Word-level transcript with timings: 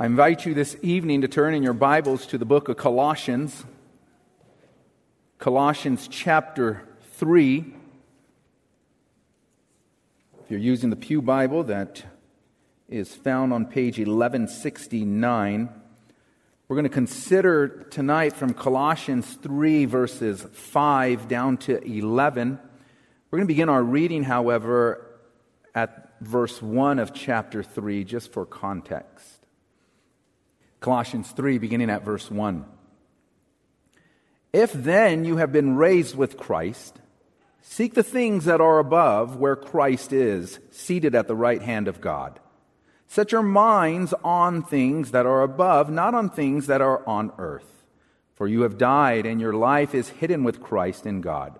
I 0.00 0.06
invite 0.06 0.46
you 0.46 0.54
this 0.54 0.76
evening 0.80 1.22
to 1.22 1.28
turn 1.28 1.54
in 1.54 1.64
your 1.64 1.72
Bibles 1.72 2.24
to 2.26 2.38
the 2.38 2.44
book 2.44 2.68
of 2.68 2.76
Colossians, 2.76 3.64
Colossians 5.40 6.06
chapter 6.06 6.84
3. 7.14 7.74
If 10.44 10.50
you're 10.50 10.60
using 10.60 10.90
the 10.90 10.96
Pew 10.96 11.20
Bible, 11.20 11.64
that 11.64 12.04
is 12.88 13.12
found 13.16 13.52
on 13.52 13.66
page 13.66 13.98
1169. 13.98 15.68
We're 16.68 16.76
going 16.76 16.84
to 16.84 16.88
consider 16.88 17.66
tonight 17.90 18.34
from 18.34 18.54
Colossians 18.54 19.34
3, 19.42 19.84
verses 19.86 20.46
5 20.52 21.26
down 21.26 21.56
to 21.56 21.82
11. 21.84 22.60
We're 23.32 23.36
going 23.36 23.48
to 23.48 23.52
begin 23.52 23.68
our 23.68 23.82
reading, 23.82 24.22
however, 24.22 25.18
at 25.74 26.14
verse 26.20 26.62
1 26.62 27.00
of 27.00 27.12
chapter 27.12 27.64
3, 27.64 28.04
just 28.04 28.32
for 28.32 28.46
context. 28.46 29.37
Colossians 30.80 31.30
3, 31.32 31.58
beginning 31.58 31.90
at 31.90 32.04
verse 32.04 32.30
1. 32.30 32.64
If 34.52 34.72
then 34.72 35.24
you 35.24 35.36
have 35.36 35.52
been 35.52 35.76
raised 35.76 36.16
with 36.16 36.36
Christ, 36.36 36.98
seek 37.60 37.94
the 37.94 38.02
things 38.02 38.44
that 38.44 38.60
are 38.60 38.78
above, 38.78 39.36
where 39.36 39.56
Christ 39.56 40.12
is, 40.12 40.58
seated 40.70 41.14
at 41.14 41.28
the 41.28 41.36
right 41.36 41.60
hand 41.60 41.88
of 41.88 42.00
God. 42.00 42.40
Set 43.08 43.32
your 43.32 43.42
minds 43.42 44.14
on 44.22 44.62
things 44.62 45.10
that 45.10 45.26
are 45.26 45.42
above, 45.42 45.90
not 45.90 46.14
on 46.14 46.30
things 46.30 46.66
that 46.66 46.80
are 46.80 47.06
on 47.08 47.32
earth. 47.38 47.84
For 48.34 48.46
you 48.46 48.62
have 48.62 48.78
died, 48.78 49.26
and 49.26 49.40
your 49.40 49.54
life 49.54 49.94
is 49.94 50.08
hidden 50.08 50.44
with 50.44 50.62
Christ 50.62 51.06
in 51.06 51.20
God. 51.20 51.58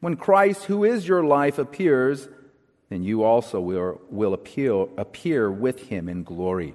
When 0.00 0.16
Christ, 0.16 0.64
who 0.64 0.84
is 0.84 1.08
your 1.08 1.24
life, 1.24 1.58
appears, 1.58 2.28
then 2.90 3.02
you 3.02 3.22
also 3.22 3.60
will, 3.60 4.00
will 4.10 4.34
appear, 4.34 4.88
appear 4.98 5.50
with 5.50 5.88
him 5.88 6.08
in 6.08 6.24
glory. 6.24 6.74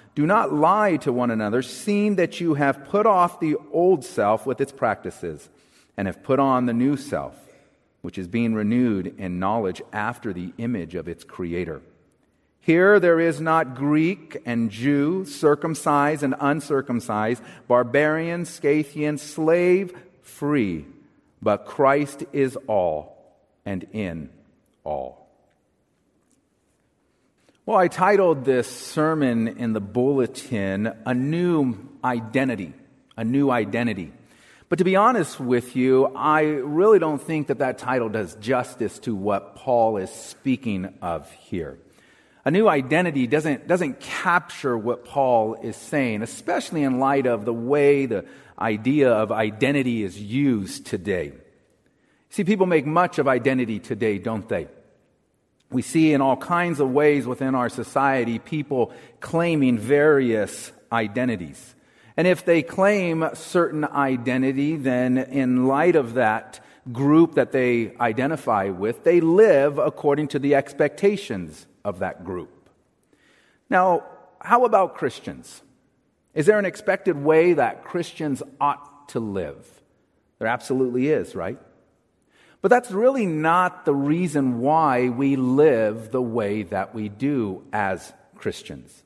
Do 0.13 0.25
not 0.25 0.53
lie 0.53 0.97
to 0.97 1.13
one 1.13 1.31
another, 1.31 1.61
seeing 1.61 2.15
that 2.15 2.41
you 2.41 2.55
have 2.55 2.85
put 2.85 3.05
off 3.05 3.39
the 3.39 3.55
old 3.71 4.03
self 4.03 4.45
with 4.45 4.59
its 4.59 4.71
practices, 4.71 5.49
and 5.95 6.07
have 6.07 6.23
put 6.23 6.39
on 6.39 6.65
the 6.65 6.73
new 6.73 6.97
self, 6.97 7.35
which 8.01 8.17
is 8.17 8.27
being 8.27 8.53
renewed 8.53 9.15
in 9.17 9.39
knowledge 9.39 9.81
after 9.93 10.33
the 10.33 10.53
image 10.57 10.95
of 10.95 11.07
its 11.07 11.23
Creator. 11.23 11.81
Here 12.59 12.99
there 12.99 13.19
is 13.19 13.41
not 13.41 13.75
Greek 13.75 14.37
and 14.45 14.69
Jew, 14.69 15.25
circumcised 15.25 16.23
and 16.23 16.35
uncircumcised, 16.39 17.41
barbarian, 17.67 18.45
Scythian, 18.45 19.17
slave, 19.17 19.97
free, 20.21 20.85
but 21.41 21.65
Christ 21.65 22.23
is 22.33 22.57
all 22.67 23.35
and 23.65 23.87
in 23.93 24.29
all. 24.83 25.20
Well, 27.71 27.79
I 27.79 27.87
titled 27.87 28.43
this 28.43 28.67
sermon 28.67 29.47
in 29.47 29.71
the 29.71 29.79
bulletin, 29.79 30.91
A 31.05 31.13
New 31.13 31.77
Identity. 32.03 32.73
A 33.15 33.23
New 33.23 33.49
Identity. 33.49 34.11
But 34.67 34.79
to 34.79 34.83
be 34.83 34.97
honest 34.97 35.39
with 35.39 35.73
you, 35.77 36.07
I 36.07 36.41
really 36.41 36.99
don't 36.99 37.21
think 37.21 37.47
that 37.47 37.59
that 37.59 37.77
title 37.77 38.09
does 38.09 38.35
justice 38.35 38.99
to 38.99 39.15
what 39.15 39.55
Paul 39.55 39.95
is 39.95 40.09
speaking 40.09 40.93
of 41.01 41.31
here. 41.31 41.79
A 42.43 42.51
new 42.51 42.67
identity 42.67 43.25
doesn't, 43.25 43.69
doesn't 43.69 44.01
capture 44.01 44.77
what 44.77 45.05
Paul 45.05 45.53
is 45.53 45.77
saying, 45.77 46.23
especially 46.23 46.83
in 46.83 46.99
light 46.99 47.25
of 47.25 47.45
the 47.45 47.53
way 47.53 48.05
the 48.05 48.25
idea 48.59 49.13
of 49.13 49.31
identity 49.31 50.03
is 50.03 50.21
used 50.21 50.87
today. 50.87 51.31
See, 52.31 52.43
people 52.43 52.65
make 52.65 52.85
much 52.85 53.17
of 53.17 53.29
identity 53.29 53.79
today, 53.79 54.17
don't 54.17 54.49
they? 54.49 54.67
We 55.71 55.81
see 55.81 56.13
in 56.13 56.21
all 56.21 56.35
kinds 56.35 56.79
of 56.79 56.91
ways 56.91 57.25
within 57.25 57.55
our 57.55 57.69
society 57.69 58.39
people 58.39 58.91
claiming 59.21 59.79
various 59.79 60.71
identities. 60.91 61.75
And 62.17 62.27
if 62.27 62.43
they 62.43 62.61
claim 62.61 63.27
certain 63.33 63.85
identity, 63.85 64.75
then 64.75 65.17
in 65.17 65.67
light 65.67 65.95
of 65.95 66.15
that 66.15 66.59
group 66.91 67.35
that 67.35 67.53
they 67.53 67.95
identify 67.99 68.65
with, 68.65 69.05
they 69.05 69.21
live 69.21 69.77
according 69.77 70.27
to 70.29 70.39
the 70.39 70.55
expectations 70.55 71.65
of 71.85 71.99
that 71.99 72.25
group. 72.25 72.69
Now, 73.69 74.03
how 74.41 74.65
about 74.65 74.95
Christians? 74.95 75.61
Is 76.33 76.45
there 76.45 76.59
an 76.59 76.65
expected 76.65 77.15
way 77.15 77.53
that 77.53 77.85
Christians 77.85 78.43
ought 78.59 79.09
to 79.09 79.19
live? 79.19 79.65
There 80.39 80.47
absolutely 80.47 81.07
is, 81.07 81.33
right? 81.33 81.59
But 82.61 82.69
that's 82.69 82.91
really 82.91 83.25
not 83.25 83.85
the 83.85 83.95
reason 83.95 84.59
why 84.59 85.09
we 85.09 85.35
live 85.35 86.11
the 86.11 86.21
way 86.21 86.63
that 86.63 86.93
we 86.93 87.09
do 87.09 87.63
as 87.73 88.13
Christians. 88.35 89.03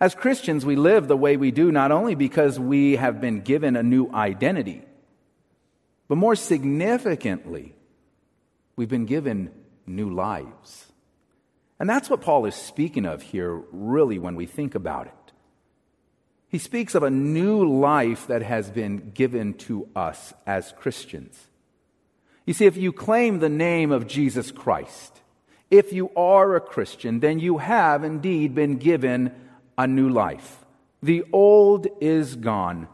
As 0.00 0.14
Christians, 0.14 0.66
we 0.66 0.76
live 0.76 1.06
the 1.06 1.16
way 1.16 1.36
we 1.36 1.50
do 1.50 1.70
not 1.70 1.92
only 1.92 2.14
because 2.14 2.58
we 2.58 2.96
have 2.96 3.20
been 3.20 3.42
given 3.42 3.76
a 3.76 3.82
new 3.82 4.10
identity, 4.12 4.82
but 6.08 6.16
more 6.16 6.34
significantly, 6.34 7.74
we've 8.74 8.88
been 8.88 9.06
given 9.06 9.52
new 9.86 10.10
lives. 10.10 10.86
And 11.78 11.88
that's 11.88 12.10
what 12.10 12.22
Paul 12.22 12.46
is 12.46 12.54
speaking 12.54 13.06
of 13.06 13.22
here, 13.22 13.62
really, 13.70 14.18
when 14.18 14.36
we 14.36 14.46
think 14.46 14.74
about 14.74 15.06
it. 15.06 15.14
He 16.48 16.58
speaks 16.58 16.96
of 16.96 17.04
a 17.04 17.10
new 17.10 17.64
life 17.64 18.26
that 18.26 18.42
has 18.42 18.70
been 18.70 19.10
given 19.10 19.54
to 19.54 19.88
us 19.94 20.34
as 20.46 20.72
Christians. 20.76 21.49
You 22.50 22.54
see, 22.54 22.66
if 22.66 22.76
you 22.76 22.90
claim 22.90 23.38
the 23.38 23.48
name 23.48 23.92
of 23.92 24.08
Jesus 24.08 24.50
Christ, 24.50 25.20
if 25.70 25.92
you 25.92 26.10
are 26.16 26.56
a 26.56 26.60
Christian, 26.60 27.20
then 27.20 27.38
you 27.38 27.58
have 27.58 28.02
indeed 28.02 28.56
been 28.56 28.78
given 28.78 29.32
a 29.78 29.86
new 29.86 30.08
life. 30.08 30.64
The 31.00 31.22
old 31.32 31.86
is 32.00 32.34
gone, 32.34 32.88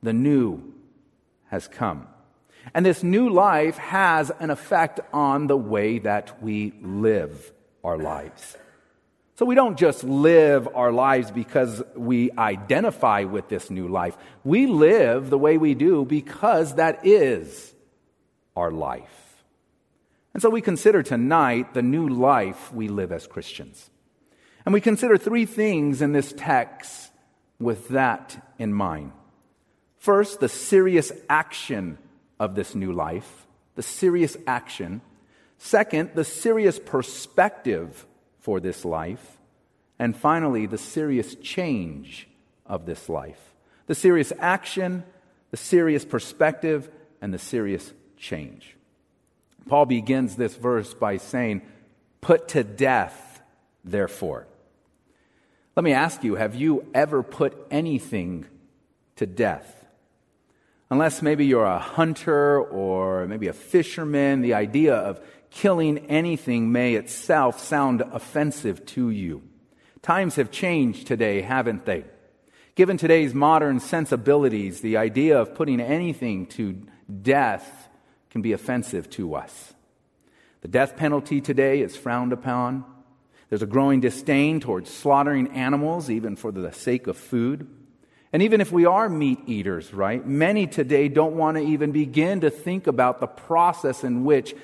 the 0.00 0.12
new 0.12 0.62
has 1.48 1.66
come. 1.66 2.06
And 2.72 2.86
this 2.86 3.02
new 3.02 3.30
life 3.30 3.78
has 3.78 4.30
an 4.38 4.48
effect 4.48 5.00
on 5.12 5.48
the 5.48 5.56
way 5.56 5.98
that 5.98 6.40
we 6.40 6.72
live 6.80 7.52
our 7.82 7.98
lives. 7.98 8.56
So 9.34 9.44
we 9.44 9.56
don't 9.56 9.76
just 9.76 10.04
live 10.04 10.68
our 10.72 10.92
lives 10.92 11.32
because 11.32 11.82
we 11.96 12.30
identify 12.38 13.24
with 13.24 13.48
this 13.48 13.70
new 13.70 13.88
life. 13.88 14.16
We 14.44 14.68
live 14.68 15.30
the 15.30 15.38
way 15.38 15.58
we 15.58 15.74
do 15.74 16.04
because 16.04 16.76
that 16.76 17.04
is 17.04 17.74
our 18.56 18.70
life. 18.70 19.44
And 20.32 20.42
so 20.42 20.50
we 20.50 20.60
consider 20.60 21.02
tonight 21.02 21.74
the 21.74 21.82
new 21.82 22.08
life 22.08 22.72
we 22.72 22.88
live 22.88 23.12
as 23.12 23.26
Christians. 23.26 23.90
And 24.64 24.72
we 24.72 24.80
consider 24.80 25.16
three 25.16 25.46
things 25.46 26.02
in 26.02 26.12
this 26.12 26.32
text 26.36 27.10
with 27.58 27.88
that 27.88 28.54
in 28.58 28.72
mind. 28.72 29.12
First, 29.98 30.40
the 30.40 30.48
serious 30.48 31.12
action 31.28 31.98
of 32.38 32.54
this 32.54 32.74
new 32.74 32.92
life, 32.92 33.46
the 33.74 33.82
serious 33.82 34.36
action. 34.46 35.02
Second, 35.58 36.10
the 36.14 36.24
serious 36.24 36.78
perspective 36.78 38.06
for 38.38 38.60
this 38.60 38.84
life. 38.84 39.38
And 39.98 40.16
finally, 40.16 40.64
the 40.66 40.78
serious 40.78 41.34
change 41.34 42.28
of 42.64 42.86
this 42.86 43.08
life. 43.08 43.54
The 43.86 43.94
serious 43.94 44.32
action, 44.38 45.04
the 45.50 45.58
serious 45.58 46.04
perspective, 46.04 46.88
and 47.20 47.34
the 47.34 47.38
serious 47.38 47.92
change. 48.20 48.76
Paul 49.66 49.86
begins 49.86 50.36
this 50.36 50.54
verse 50.54 50.94
by 50.94 51.16
saying, 51.16 51.62
Put 52.20 52.48
to 52.48 52.62
death, 52.62 53.40
therefore. 53.84 54.46
Let 55.74 55.84
me 55.84 55.92
ask 55.92 56.22
you, 56.22 56.34
have 56.34 56.54
you 56.54 56.86
ever 56.92 57.22
put 57.22 57.56
anything 57.70 58.46
to 59.16 59.26
death? 59.26 59.76
Unless 60.90 61.22
maybe 61.22 61.46
you're 61.46 61.64
a 61.64 61.78
hunter 61.78 62.60
or 62.60 63.26
maybe 63.26 63.46
a 63.46 63.52
fisherman, 63.52 64.42
the 64.42 64.54
idea 64.54 64.94
of 64.94 65.20
killing 65.50 65.98
anything 66.10 66.72
may 66.72 66.94
itself 66.94 67.60
sound 67.60 68.02
offensive 68.02 68.84
to 68.86 69.10
you. 69.10 69.42
Times 70.02 70.36
have 70.36 70.50
changed 70.50 71.06
today, 71.06 71.42
haven't 71.42 71.86
they? 71.86 72.04
Given 72.74 72.96
today's 72.96 73.34
modern 73.34 73.78
sensibilities, 73.80 74.80
the 74.80 74.96
idea 74.96 75.38
of 75.38 75.54
putting 75.54 75.80
anything 75.80 76.46
to 76.46 76.82
death 77.22 77.88
can 78.30 78.42
be 78.42 78.52
offensive 78.52 79.10
to 79.10 79.34
us. 79.34 79.74
The 80.62 80.68
death 80.68 80.96
penalty 80.96 81.40
today 81.40 81.80
is 81.80 81.96
frowned 81.96 82.32
upon. 82.32 82.84
There's 83.48 83.62
a 83.62 83.66
growing 83.66 84.00
disdain 84.00 84.60
towards 84.60 84.90
slaughtering 84.90 85.48
animals, 85.48 86.08
even 86.08 86.36
for 86.36 86.52
the 86.52 86.72
sake 86.72 87.06
of 87.06 87.16
food. 87.16 87.66
And 88.32 88.42
even 88.42 88.60
if 88.60 88.70
we 88.70 88.86
are 88.86 89.08
meat 89.08 89.40
eaters, 89.46 89.92
right, 89.92 90.24
many 90.24 90.66
today 90.66 91.08
don't 91.08 91.34
want 91.34 91.56
to 91.56 91.64
even 91.64 91.90
begin 91.90 92.42
to 92.42 92.50
think 92.50 92.86
about 92.86 93.20
the 93.20 93.26
process 93.26 94.04
in 94.04 94.24
which 94.24 94.54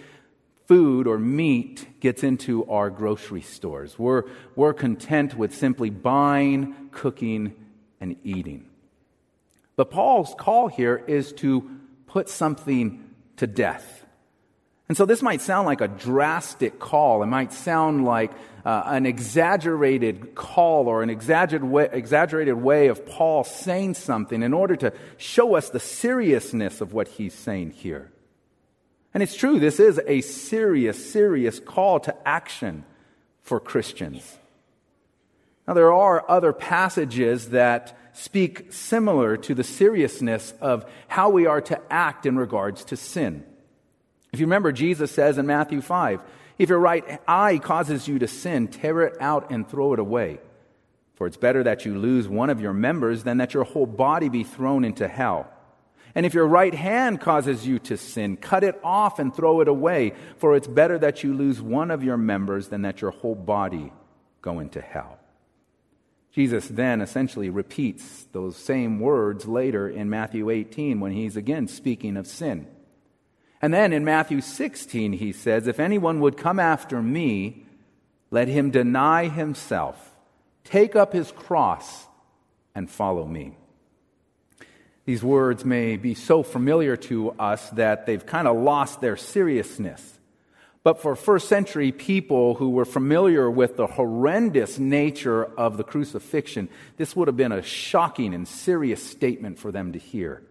food 0.66 1.06
or 1.06 1.18
meat 1.18 2.00
gets 2.00 2.22
into 2.22 2.64
our 2.66 2.90
grocery 2.90 3.40
stores. 3.40 3.98
We're, 3.98 4.24
we're 4.54 4.74
content 4.74 5.34
with 5.34 5.54
simply 5.54 5.90
buying, 5.90 6.74
cooking, 6.92 7.54
and 8.00 8.16
eating. 8.22 8.68
But 9.74 9.90
Paul's 9.90 10.34
call 10.38 10.68
here 10.68 11.02
is 11.06 11.32
to 11.34 11.68
put 12.06 12.28
something 12.28 13.05
to 13.36 13.46
death. 13.46 14.04
And 14.88 14.96
so 14.96 15.04
this 15.04 15.22
might 15.22 15.40
sound 15.40 15.66
like 15.66 15.80
a 15.80 15.88
drastic 15.88 16.78
call. 16.78 17.22
It 17.22 17.26
might 17.26 17.52
sound 17.52 18.04
like 18.04 18.30
uh, 18.64 18.82
an 18.86 19.04
exaggerated 19.04 20.34
call 20.34 20.86
or 20.86 21.02
an 21.02 21.10
exaggerated 21.10 21.68
way, 21.68 21.88
exaggerated 21.90 22.54
way 22.54 22.86
of 22.88 23.04
Paul 23.04 23.42
saying 23.42 23.94
something 23.94 24.42
in 24.42 24.54
order 24.54 24.76
to 24.76 24.92
show 25.16 25.56
us 25.56 25.70
the 25.70 25.80
seriousness 25.80 26.80
of 26.80 26.92
what 26.92 27.08
he's 27.08 27.34
saying 27.34 27.72
here. 27.72 28.12
And 29.12 29.22
it's 29.22 29.34
true, 29.34 29.58
this 29.58 29.80
is 29.80 30.00
a 30.06 30.20
serious, 30.20 31.10
serious 31.10 31.58
call 31.58 32.00
to 32.00 32.28
action 32.28 32.84
for 33.42 33.58
Christians. 33.58 34.38
Now, 35.66 35.74
there 35.74 35.92
are 35.92 36.28
other 36.28 36.52
passages 36.52 37.48
that 37.50 37.96
speak 38.16 38.72
similar 38.72 39.36
to 39.36 39.54
the 39.54 39.64
seriousness 39.64 40.54
of 40.60 40.90
how 41.06 41.28
we 41.30 41.46
are 41.46 41.60
to 41.60 41.80
act 41.90 42.26
in 42.26 42.36
regards 42.36 42.84
to 42.86 42.96
sin. 42.96 43.44
If 44.32 44.40
you 44.40 44.46
remember, 44.46 44.72
Jesus 44.72 45.10
says 45.10 45.38
in 45.38 45.46
Matthew 45.46 45.80
5, 45.80 46.22
if 46.58 46.70
your 46.70 46.78
right 46.78 47.20
eye 47.28 47.58
causes 47.58 48.08
you 48.08 48.18
to 48.18 48.26
sin, 48.26 48.68
tear 48.68 49.02
it 49.02 49.16
out 49.20 49.50
and 49.50 49.68
throw 49.68 49.92
it 49.92 49.98
away. 49.98 50.40
For 51.14 51.26
it's 51.26 51.36
better 51.36 51.62
that 51.64 51.84
you 51.84 51.98
lose 51.98 52.28
one 52.28 52.50
of 52.50 52.60
your 52.60 52.72
members 52.72 53.22
than 53.22 53.38
that 53.38 53.54
your 53.54 53.64
whole 53.64 53.86
body 53.86 54.28
be 54.28 54.44
thrown 54.44 54.84
into 54.84 55.08
hell. 55.08 55.50
And 56.14 56.24
if 56.24 56.32
your 56.32 56.46
right 56.46 56.74
hand 56.74 57.20
causes 57.20 57.66
you 57.66 57.78
to 57.80 57.98
sin, 57.98 58.38
cut 58.38 58.64
it 58.64 58.80
off 58.82 59.18
and 59.18 59.34
throw 59.34 59.60
it 59.60 59.68
away. 59.68 60.14
For 60.38 60.56
it's 60.56 60.66
better 60.66 60.98
that 60.98 61.22
you 61.22 61.34
lose 61.34 61.60
one 61.60 61.90
of 61.90 62.02
your 62.02 62.16
members 62.16 62.68
than 62.68 62.82
that 62.82 63.02
your 63.02 63.10
whole 63.10 63.34
body 63.34 63.92
go 64.40 64.60
into 64.60 64.80
hell. 64.80 65.18
Jesus 66.36 66.68
then 66.68 67.00
essentially 67.00 67.48
repeats 67.48 68.26
those 68.32 68.58
same 68.58 69.00
words 69.00 69.46
later 69.46 69.88
in 69.88 70.10
Matthew 70.10 70.50
18 70.50 71.00
when 71.00 71.12
he's 71.12 71.34
again 71.34 71.66
speaking 71.66 72.18
of 72.18 72.26
sin. 72.26 72.66
And 73.62 73.72
then 73.72 73.94
in 73.94 74.04
Matthew 74.04 74.42
16, 74.42 75.14
he 75.14 75.32
says, 75.32 75.66
If 75.66 75.80
anyone 75.80 76.20
would 76.20 76.36
come 76.36 76.60
after 76.60 77.00
me, 77.00 77.64
let 78.30 78.48
him 78.48 78.70
deny 78.70 79.28
himself, 79.28 80.14
take 80.62 80.94
up 80.94 81.14
his 81.14 81.32
cross, 81.32 82.06
and 82.74 82.90
follow 82.90 83.24
me. 83.24 83.56
These 85.06 85.24
words 85.24 85.64
may 85.64 85.96
be 85.96 86.12
so 86.12 86.42
familiar 86.42 86.98
to 86.98 87.30
us 87.38 87.70
that 87.70 88.04
they've 88.04 88.26
kind 88.26 88.46
of 88.46 88.58
lost 88.58 89.00
their 89.00 89.16
seriousness. 89.16 90.15
But 90.86 91.02
for 91.02 91.16
first 91.16 91.48
century 91.48 91.90
people 91.90 92.54
who 92.54 92.70
were 92.70 92.84
familiar 92.84 93.50
with 93.50 93.76
the 93.76 93.88
horrendous 93.88 94.78
nature 94.78 95.44
of 95.44 95.78
the 95.78 95.82
crucifixion, 95.82 96.68
this 96.96 97.16
would 97.16 97.26
have 97.26 97.36
been 97.36 97.50
a 97.50 97.60
shocking 97.60 98.32
and 98.32 98.46
serious 98.46 99.02
statement 99.02 99.58
for 99.58 99.72
them 99.72 99.94
to 99.94 99.98
hear. 99.98 100.44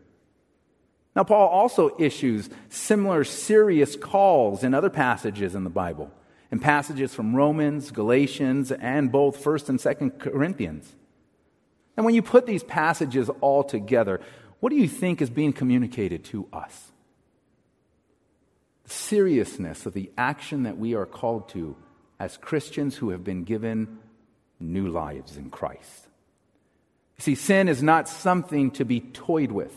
Now, 1.16 1.24
Paul 1.24 1.48
also 1.48 1.96
issues 1.98 2.50
similar 2.68 3.24
serious 3.24 3.96
calls 3.96 4.66
in 4.66 4.74
other 4.74 4.90
passages 4.90 5.56
in 5.56 5.64
the 5.64 5.70
Bible, 5.70 6.12
in 6.52 6.60
passages 6.60 7.16
from 7.16 7.34
Romans, 7.34 7.92
Galatians, 7.92 8.74
and 8.74 9.14
both 9.14 9.42
1st 9.42 9.70
and 9.70 9.80
2nd 9.80 10.20
Corinthians. 10.20 10.94
And 11.96 12.06
when 12.06 12.14
you 12.14 12.22
put 12.22 12.46
these 12.46 12.62
passages 12.62 13.30
all 13.40 13.64
together, 13.64 14.20
what 14.60 14.72
do 14.72 14.76
you 14.76 14.90
think 14.90 15.22
is 15.22 15.30
being 15.30 15.54
communicated 15.54 16.26
to 16.26 16.50
us? 16.52 16.92
Seriousness 18.86 19.86
of 19.86 19.94
the 19.94 20.12
action 20.18 20.64
that 20.64 20.78
we 20.78 20.94
are 20.94 21.06
called 21.06 21.50
to 21.50 21.76
as 22.20 22.38
Christians 22.38 22.96
who 22.98 23.10
have 23.10 23.24
been 23.24 23.44
given 23.44 24.00
new 24.60 24.88
lives 24.88 25.38
in 25.38 25.50
Christ. 25.50 26.08
You 27.18 27.24
see, 27.24 27.36
sin 27.36 27.68
is 27.68 27.82
not 27.82 28.08
something 28.08 28.72
to 28.72 28.86
be 28.86 29.00
toyed 29.00 29.52
with. 29.52 29.74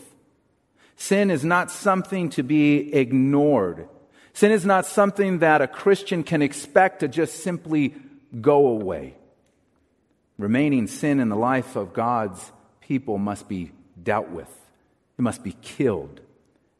Sin 0.96 1.30
is 1.30 1.44
not 1.44 1.70
something 1.70 2.30
to 2.30 2.42
be 2.42 2.92
ignored. 2.92 3.88
Sin 4.32 4.52
is 4.52 4.66
not 4.66 4.84
something 4.84 5.38
that 5.38 5.62
a 5.62 5.68
Christian 5.68 6.22
can 6.22 6.42
expect 6.42 7.00
to 7.00 7.08
just 7.08 7.42
simply 7.42 7.94
go 8.40 8.68
away. 8.68 9.14
Remaining 10.38 10.86
sin 10.86 11.20
in 11.20 11.28
the 11.28 11.36
life 11.36 11.76
of 11.76 11.92
God's 11.92 12.52
people 12.80 13.18
must 13.18 13.48
be 13.48 13.72
dealt 14.00 14.28
with, 14.28 14.48
it 15.18 15.22
must 15.22 15.42
be 15.42 15.56
killed. 15.62 16.20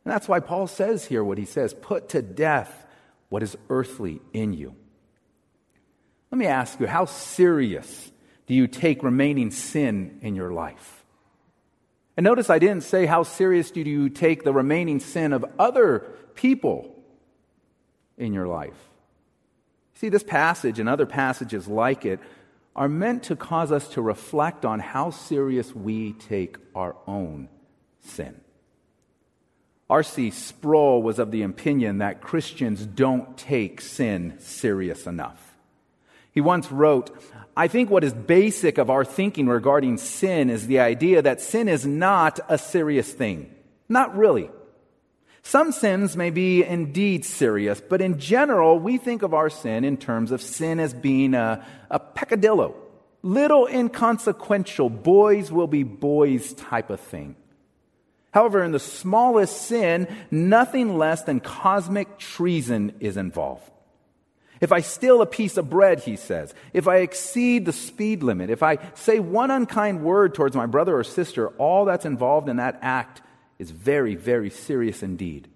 And 0.09 0.15
that's 0.15 0.27
why 0.27 0.41
Paul 0.41 0.69
says 0.69 1.05
here 1.05 1.23
what 1.23 1.37
he 1.37 1.45
says 1.45 1.75
put 1.75 2.09
to 2.09 2.23
death 2.23 2.87
what 3.29 3.43
is 3.43 3.59
earthly 3.69 4.23
in 4.33 4.55
you. 4.55 4.75
Let 6.31 6.39
me 6.39 6.47
ask 6.47 6.81
you, 6.81 6.87
how 6.87 7.05
serious 7.05 8.11
do 8.47 8.55
you 8.55 8.69
take 8.69 9.03
remaining 9.03 9.51
sin 9.51 10.21
in 10.23 10.35
your 10.35 10.51
life? 10.51 11.05
And 12.17 12.25
notice 12.25 12.49
I 12.49 12.59
didn't 12.59 12.85
say 12.85 13.05
how 13.05 13.23
serious 13.23 13.71
do 13.71 13.83
you 13.83 14.09
take 14.09 14.45
the 14.45 14.53
remaining 14.55 14.99
sin 15.01 15.35
of 15.35 15.45
other 15.59 16.07
people 16.35 16.97
in 18.17 18.33
your 18.33 18.47
life. 18.47 18.79
See, 19.93 20.09
this 20.09 20.23
passage 20.23 20.79
and 20.79 20.89
other 20.89 21.05
passages 21.05 21.69
like 21.69 22.07
it 22.07 22.19
are 22.75 22.89
meant 22.89 23.25
to 23.25 23.37
cause 23.37 23.71
us 23.71 23.87
to 23.89 24.01
reflect 24.01 24.65
on 24.65 24.81
how 24.81 25.11
serious 25.11 25.75
we 25.75 26.15
take 26.15 26.57
our 26.75 26.97
own 27.07 27.51
sin. 28.01 28.41
R.C. 29.91 30.31
Sproul 30.31 31.03
was 31.03 31.19
of 31.19 31.31
the 31.31 31.43
opinion 31.43 31.99
that 31.99 32.21
Christians 32.21 32.85
don't 32.85 33.39
take 33.39 33.81
sin 33.81 34.35
serious 34.39 35.07
enough. 35.07 35.57
He 36.31 36.43
once 36.43 36.71
wrote, 36.71 37.11
I 37.57 37.69
think 37.69 37.91
what 37.91 38.05
is 38.05 38.13
basic 38.13 38.79
of 38.79 38.91
our 38.91 39.05
thinking 39.05 39.49
regarding 39.49 39.97
sin 39.97 40.51
is 40.51 40.67
the 40.67 40.81
idea 40.81 41.23
that 41.23 41.41
sin 41.41 41.69
is 41.69 41.87
not 41.87 42.39
a 42.49 42.59
serious 42.59 43.11
thing. 43.11 43.53
Not 43.89 44.17
really. 44.17 44.51
Some 45.43 45.73
sins 45.73 46.17
may 46.17 46.29
be 46.29 46.63
indeed 46.63 47.25
serious, 47.25 47.81
but 47.81 48.03
in 48.03 48.21
general, 48.21 48.79
we 48.79 48.99
think 48.99 49.23
of 49.23 49.33
our 49.33 49.49
sin 49.49 49.83
in 49.83 49.97
terms 49.97 50.31
of 50.31 50.43
sin 50.43 50.79
as 50.79 50.93
being 50.93 51.33
a, 51.33 51.65
a 51.91 51.99
peccadillo, 51.99 52.75
little 53.23 53.67
inconsequential, 53.67 54.91
boys 54.91 55.51
will 55.51 55.67
be 55.67 55.83
boys 55.83 56.53
type 56.53 56.91
of 56.91 57.01
thing. 57.01 57.35
However, 58.31 58.63
in 58.63 58.73
the 58.73 58.79
smallest 58.79 59.63
sin, 59.63 60.07
nothing 60.31 60.99
less 60.99 61.23
than 61.23 61.41
cosmic 61.41 62.19
treason 62.19 62.95
is 63.01 63.17
involved. 63.17 63.71
If 64.61 64.73
I 64.73 64.81
steal 64.81 65.23
a 65.23 65.27
piece 65.27 65.57
of 65.57 65.71
bread, 65.71 66.01
he 66.01 66.17
says, 66.17 66.53
if 66.73 66.89
I 66.89 66.97
exceed 66.97 67.65
the 67.65 67.73
speed 67.73 68.23
limit, 68.23 68.51
if 68.51 68.63
I 68.63 68.79
say 68.95 69.21
one 69.21 69.51
unkind 69.51 70.03
word 70.03 70.35
towards 70.35 70.57
my 70.57 70.67
brother 70.67 70.99
or 70.99 71.05
sister, 71.05 71.49
all 71.51 71.85
that's 71.85 72.05
involved 72.05 72.49
in 72.49 72.57
that 72.57 72.79
act 72.83 73.23
is 73.59 73.71
very, 73.71 74.15
very 74.15 74.51
serious 74.51 75.03
indeed. 75.03 75.49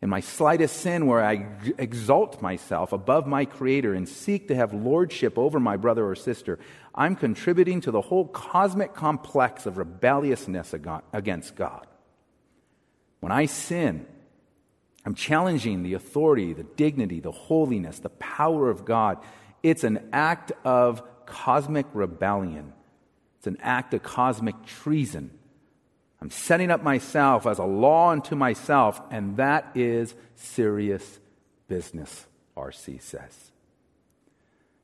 In 0.00 0.10
my 0.10 0.20
slightest 0.20 0.76
sin, 0.76 1.06
where 1.06 1.24
I 1.24 1.48
exalt 1.76 2.40
myself 2.40 2.92
above 2.92 3.26
my 3.26 3.44
Creator 3.44 3.94
and 3.94 4.08
seek 4.08 4.48
to 4.48 4.54
have 4.54 4.72
lordship 4.72 5.36
over 5.36 5.58
my 5.58 5.76
brother 5.76 6.06
or 6.06 6.14
sister, 6.14 6.60
I'm 6.98 7.14
contributing 7.14 7.80
to 7.82 7.92
the 7.92 8.00
whole 8.00 8.26
cosmic 8.26 8.92
complex 8.92 9.66
of 9.66 9.78
rebelliousness 9.78 10.74
against 11.12 11.54
God. 11.54 11.86
When 13.20 13.30
I 13.30 13.46
sin, 13.46 14.04
I'm 15.06 15.14
challenging 15.14 15.84
the 15.84 15.94
authority, 15.94 16.52
the 16.54 16.64
dignity, 16.64 17.20
the 17.20 17.30
holiness, 17.30 18.00
the 18.00 18.08
power 18.08 18.68
of 18.68 18.84
God. 18.84 19.18
It's 19.62 19.84
an 19.84 20.08
act 20.12 20.50
of 20.64 21.02
cosmic 21.24 21.86
rebellion, 21.94 22.72
it's 23.38 23.46
an 23.46 23.58
act 23.62 23.94
of 23.94 24.02
cosmic 24.02 24.66
treason. 24.66 25.30
I'm 26.20 26.30
setting 26.30 26.72
up 26.72 26.82
myself 26.82 27.46
as 27.46 27.58
a 27.60 27.64
law 27.64 28.10
unto 28.10 28.34
myself, 28.34 29.00
and 29.12 29.36
that 29.36 29.70
is 29.76 30.16
serious 30.34 31.20
business, 31.68 32.26
R.C. 32.56 32.98
says. 32.98 33.52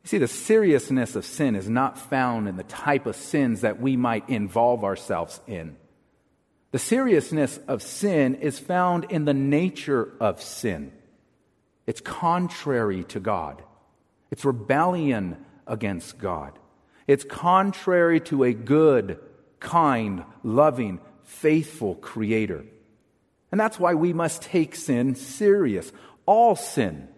You 0.04 0.08
see, 0.08 0.18
the 0.18 0.28
seriousness 0.28 1.16
of 1.16 1.24
sin 1.24 1.56
is 1.56 1.68
not 1.68 1.98
found 1.98 2.46
in 2.46 2.58
the 2.58 2.62
type 2.62 3.06
of 3.06 3.16
sins 3.16 3.62
that 3.62 3.80
we 3.80 3.96
might 3.96 4.28
involve 4.28 4.84
ourselves 4.84 5.40
in. 5.46 5.76
The 6.72 6.78
seriousness 6.78 7.58
of 7.66 7.82
sin 7.82 8.34
is 8.34 8.58
found 8.58 9.06
in 9.08 9.24
the 9.24 9.32
nature 9.32 10.12
of 10.20 10.42
sin. 10.42 10.92
It's 11.86 12.02
contrary 12.02 13.04
to 13.04 13.20
God. 13.20 13.62
It's 14.30 14.44
rebellion 14.44 15.42
against 15.66 16.18
God. 16.18 16.58
It's 17.06 17.24
contrary 17.24 18.20
to 18.22 18.44
a 18.44 18.52
good, 18.52 19.18
kind, 19.58 20.24
loving, 20.42 21.00
faithful 21.22 21.94
Creator. 21.94 22.66
And 23.50 23.58
that's 23.58 23.78
why 23.78 23.94
we 23.94 24.12
must 24.12 24.42
take 24.42 24.74
sin 24.74 25.14
serious. 25.14 25.90
All 26.26 26.56
sin. 26.56 27.08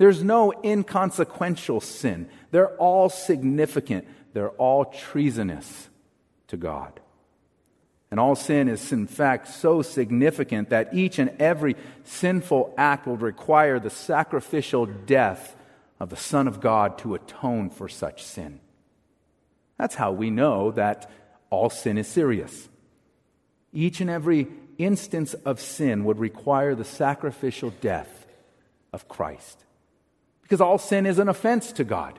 There's 0.00 0.24
no 0.24 0.54
inconsequential 0.64 1.82
sin. 1.82 2.30
They're 2.52 2.74
all 2.76 3.10
significant. 3.10 4.08
They're 4.32 4.48
all 4.48 4.86
treasonous 4.86 5.90
to 6.48 6.56
God. 6.56 6.98
And 8.10 8.18
all 8.18 8.34
sin 8.34 8.66
is, 8.68 8.92
in 8.92 9.06
fact, 9.06 9.48
so 9.48 9.82
significant 9.82 10.70
that 10.70 10.94
each 10.94 11.18
and 11.18 11.36
every 11.38 11.76
sinful 12.04 12.72
act 12.78 13.06
will 13.06 13.18
require 13.18 13.78
the 13.78 13.90
sacrificial 13.90 14.86
death 14.86 15.54
of 16.00 16.08
the 16.08 16.16
Son 16.16 16.48
of 16.48 16.62
God 16.62 16.96
to 17.00 17.14
atone 17.14 17.68
for 17.68 17.86
such 17.86 18.24
sin. 18.24 18.58
That's 19.76 19.96
how 19.96 20.12
we 20.12 20.30
know 20.30 20.70
that 20.70 21.10
all 21.50 21.68
sin 21.68 21.98
is 21.98 22.08
serious. 22.08 22.70
Each 23.70 24.00
and 24.00 24.08
every 24.08 24.48
instance 24.78 25.34
of 25.34 25.60
sin 25.60 26.04
would 26.06 26.18
require 26.18 26.74
the 26.74 26.86
sacrificial 26.86 27.74
death 27.82 28.26
of 28.94 29.06
Christ. 29.06 29.66
Because 30.50 30.60
all 30.60 30.78
sin 30.78 31.06
is 31.06 31.20
an 31.20 31.28
offense 31.28 31.70
to 31.74 31.84
God, 31.84 32.18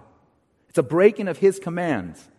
it's 0.70 0.78
a 0.78 0.84
breaking 0.84 1.28
of 1.28 1.40
His 1.40 1.60
commands. 1.60 2.30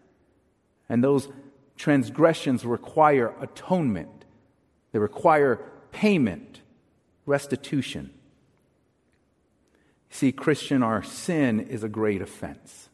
And 0.88 1.04
those 1.04 1.28
transgressions 1.76 2.64
require 2.64 3.34
atonement, 3.42 4.25
they 4.92 4.99
require 4.99 5.61
payment, 5.90 6.62
restitution. 7.26 8.11
See, 10.08 10.32
Christian, 10.32 10.82
our 10.82 11.02
sin 11.02 11.61
is 11.61 11.84
a 11.84 11.90
great 11.90 12.22
offense. 12.22 12.88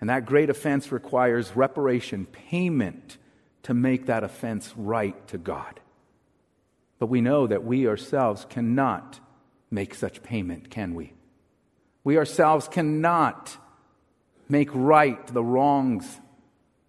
And 0.00 0.08
that 0.10 0.26
great 0.26 0.50
offense 0.50 0.92
requires 0.92 1.56
reparation, 1.56 2.26
payment 2.26 3.18
to 3.64 3.74
make 3.74 4.06
that 4.06 4.22
offense 4.22 4.72
right 4.76 5.26
to 5.26 5.38
God. 5.38 5.80
But 7.00 7.06
we 7.06 7.20
know 7.20 7.48
that 7.48 7.64
we 7.64 7.88
ourselves 7.88 8.46
cannot 8.48 9.18
make 9.72 9.92
such 9.92 10.22
payment, 10.22 10.70
can 10.70 10.94
we? 10.94 11.14
We 12.04 12.18
ourselves 12.18 12.68
cannot 12.68 13.56
make 14.48 14.68
right 14.72 15.26
the 15.26 15.42
wrongs 15.42 16.20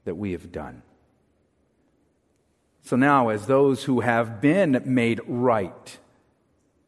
that 0.04 0.16
we 0.16 0.34
have 0.34 0.52
done. 0.52 0.84
So 2.84 2.96
now, 2.96 3.30
as 3.30 3.48
those 3.48 3.86
who 3.86 4.02
have 4.02 4.42
been 4.42 4.82
made 4.86 5.20
right 5.26 5.98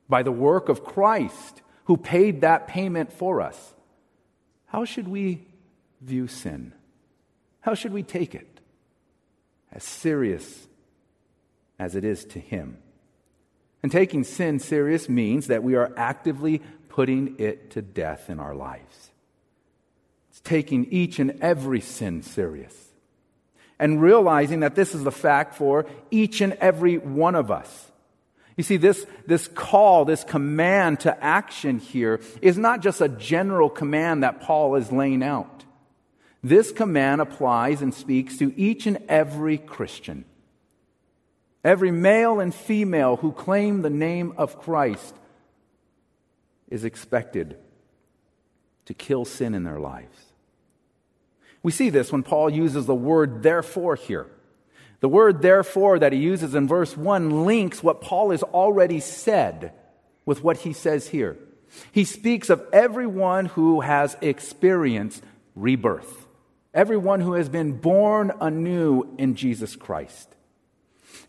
by 0.07 0.21
the 0.21 0.31
work 0.31 0.69
of 0.69 0.83
Christ, 0.83 1.63
who 1.85 1.97
paid 1.97 2.41
that 2.41 2.67
payment 2.67 3.11
for 3.11 3.41
us, 3.41 3.73
how 4.67 4.85
should 4.85 5.07
we 5.07 5.47
view 6.01 6.27
sin? 6.27 6.73
How 7.61 7.73
should 7.73 7.93
we 7.93 8.03
take 8.03 8.35
it? 8.35 8.59
As 9.71 9.83
serious 9.83 10.67
as 11.79 11.95
it 11.95 12.03
is 12.03 12.25
to 12.25 12.39
Him. 12.39 12.77
And 13.81 13.91
taking 13.91 14.23
sin 14.23 14.59
serious 14.59 15.09
means 15.09 15.47
that 15.47 15.63
we 15.63 15.75
are 15.75 15.91
actively 15.97 16.61
putting 16.97 17.35
it 17.37 17.69
to 17.69 17.79
death 17.79 18.27
in 18.27 18.39
our 18.39 18.55
lives. 18.55 19.11
It's 20.31 20.39
taking 20.39 20.85
each 20.85 21.19
and 21.19 21.37
every 21.43 21.79
sin 21.79 22.23
serious 22.23 22.73
and 23.77 24.01
realizing 24.01 24.61
that 24.61 24.73
this 24.73 24.95
is 24.95 25.03
the 25.03 25.11
fact 25.11 25.53
for 25.53 25.85
each 26.09 26.41
and 26.41 26.53
every 26.53 26.97
one 26.97 27.35
of 27.35 27.51
us. 27.51 27.91
You 28.55 28.63
see, 28.63 28.77
this, 28.77 29.05
this 29.27 29.47
call, 29.47 30.05
this 30.05 30.23
command 30.23 31.01
to 31.01 31.23
action 31.23 31.77
here 31.77 32.19
is 32.41 32.57
not 32.57 32.81
just 32.81 32.99
a 32.99 33.09
general 33.09 33.69
command 33.69 34.23
that 34.23 34.41
Paul 34.41 34.73
is 34.73 34.91
laying 34.91 35.21
out. 35.21 35.65
This 36.41 36.71
command 36.71 37.21
applies 37.21 37.83
and 37.83 37.93
speaks 37.93 38.39
to 38.39 38.59
each 38.59 38.87
and 38.87 38.97
every 39.07 39.59
Christian. 39.59 40.25
Every 41.63 41.91
male 41.91 42.39
and 42.39 42.55
female 42.55 43.17
who 43.17 43.33
claim 43.33 43.83
the 43.83 43.91
name 43.91 44.33
of 44.35 44.59
Christ 44.59 45.13
is 46.69 46.83
expected 46.83 47.57
to 48.85 48.93
kill 48.93 49.25
sin 49.25 49.53
in 49.53 49.63
their 49.63 49.79
lives. 49.79 50.17
We 51.63 51.71
see 51.71 51.89
this 51.89 52.11
when 52.11 52.23
Paul 52.23 52.49
uses 52.49 52.85
the 52.85 52.95
word 52.95 53.43
therefore 53.43 53.95
here. 53.95 54.27
The 54.99 55.09
word 55.09 55.41
therefore 55.41 55.99
that 55.99 56.13
he 56.13 56.19
uses 56.19 56.55
in 56.55 56.67
verse 56.67 56.95
1 56.95 57.45
links 57.45 57.83
what 57.83 58.01
Paul 58.01 58.31
has 58.31 58.43
already 58.43 58.99
said 58.99 59.73
with 60.25 60.43
what 60.43 60.57
he 60.57 60.73
says 60.73 61.07
here. 61.07 61.37
He 61.91 62.05
speaks 62.05 62.49
of 62.49 62.65
everyone 62.71 63.47
who 63.47 63.81
has 63.81 64.15
experienced 64.21 65.23
rebirth, 65.55 66.27
everyone 66.73 67.21
who 67.21 67.33
has 67.33 67.49
been 67.49 67.73
born 67.73 68.31
anew 68.39 69.15
in 69.17 69.35
Jesus 69.35 69.75
Christ. 69.75 70.33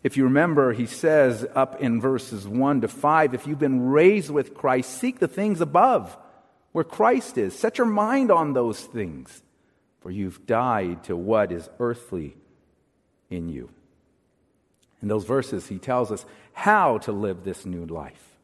If 0.01 0.15
you 0.15 0.23
remember, 0.23 0.71
he 0.73 0.85
says 0.85 1.45
up 1.55 1.81
in 1.81 1.99
verses 1.99 2.47
1 2.47 2.81
to 2.81 2.87
5 2.87 3.33
if 3.33 3.45
you've 3.45 3.59
been 3.59 3.89
raised 3.89 4.29
with 4.29 4.53
Christ, 4.53 4.91
seek 4.91 5.19
the 5.19 5.27
things 5.27 5.61
above 5.61 6.17
where 6.71 6.83
Christ 6.83 7.37
is. 7.37 7.57
Set 7.57 7.77
your 7.77 7.87
mind 7.87 8.31
on 8.31 8.53
those 8.53 8.79
things 8.79 9.41
for 9.99 10.11
you've 10.11 10.45
died 10.45 11.03
to 11.05 11.15
what 11.15 11.51
is 11.51 11.69
earthly 11.79 12.37
in 13.29 13.49
you. 13.49 13.69
In 15.01 15.07
those 15.07 15.25
verses, 15.25 15.67
he 15.67 15.77
tells 15.77 16.11
us 16.11 16.25
how 16.53 16.97
to 16.99 17.11
live 17.11 17.43
this 17.43 17.65
new 17.65 17.85
life. 17.85 18.37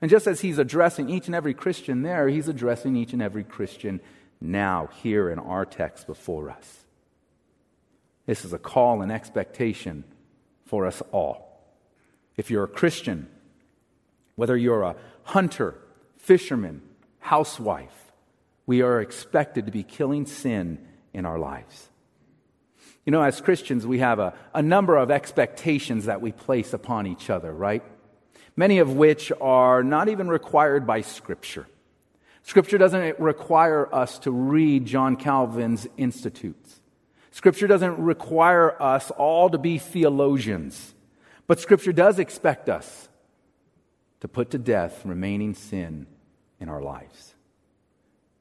And 0.00 0.10
just 0.10 0.26
as 0.26 0.40
he's 0.40 0.58
addressing 0.58 1.08
each 1.08 1.26
and 1.26 1.34
every 1.34 1.54
Christian 1.54 2.02
there, 2.02 2.28
he's 2.28 2.48
addressing 2.48 2.94
each 2.94 3.12
and 3.12 3.22
every 3.22 3.44
Christian 3.44 4.00
now, 4.40 4.88
here 5.02 5.30
in 5.30 5.40
our 5.40 5.64
text 5.64 6.06
before 6.06 6.50
us. 6.50 6.84
This 8.26 8.44
is 8.44 8.52
a 8.52 8.58
call 8.58 9.02
and 9.02 9.10
expectation 9.10 10.04
for 10.68 10.86
us 10.86 11.02
all. 11.12 11.66
If 12.36 12.50
you're 12.50 12.64
a 12.64 12.68
Christian, 12.68 13.28
whether 14.36 14.56
you're 14.56 14.82
a 14.82 14.96
hunter, 15.24 15.74
fisherman, 16.18 16.82
housewife, 17.18 18.12
we 18.66 18.82
are 18.82 19.00
expected 19.00 19.66
to 19.66 19.72
be 19.72 19.82
killing 19.82 20.26
sin 20.26 20.78
in 21.12 21.24
our 21.26 21.38
lives. 21.38 21.88
You 23.04 23.12
know, 23.12 23.22
as 23.22 23.40
Christians, 23.40 23.86
we 23.86 24.00
have 24.00 24.18
a, 24.18 24.34
a 24.54 24.62
number 24.62 24.96
of 24.96 25.10
expectations 25.10 26.04
that 26.04 26.20
we 26.20 26.30
place 26.30 26.74
upon 26.74 27.06
each 27.06 27.30
other, 27.30 27.52
right? 27.52 27.82
Many 28.54 28.78
of 28.78 28.92
which 28.92 29.32
are 29.40 29.82
not 29.82 30.08
even 30.08 30.28
required 30.28 30.86
by 30.86 31.00
Scripture. 31.00 31.66
Scripture 32.42 32.76
doesn't 32.76 33.18
require 33.18 33.92
us 33.94 34.18
to 34.20 34.30
read 34.30 34.84
John 34.84 35.16
Calvin's 35.16 35.86
Institutes. 35.96 36.80
Scripture 37.38 37.68
doesn't 37.68 38.00
require 38.00 38.82
us 38.82 39.12
all 39.12 39.48
to 39.48 39.58
be 39.58 39.78
theologians. 39.78 40.92
But 41.46 41.60
Scripture 41.60 41.92
does 41.92 42.18
expect 42.18 42.68
us 42.68 43.08
to 44.18 44.26
put 44.26 44.50
to 44.50 44.58
death 44.58 45.06
remaining 45.06 45.54
sin 45.54 46.08
in 46.58 46.68
our 46.68 46.82
lives. 46.82 47.36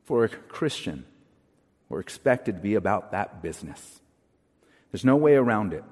For 0.06 0.24
a 0.24 0.30
Christian, 0.30 1.06
we're 1.90 2.00
expected 2.00 2.56
to 2.56 2.62
be 2.62 2.74
about 2.74 3.12
that 3.12 3.44
business. 3.44 4.02
There's 4.92 5.06
no 5.06 5.16
way 5.16 5.36
around 5.36 5.74
it. 5.74 5.84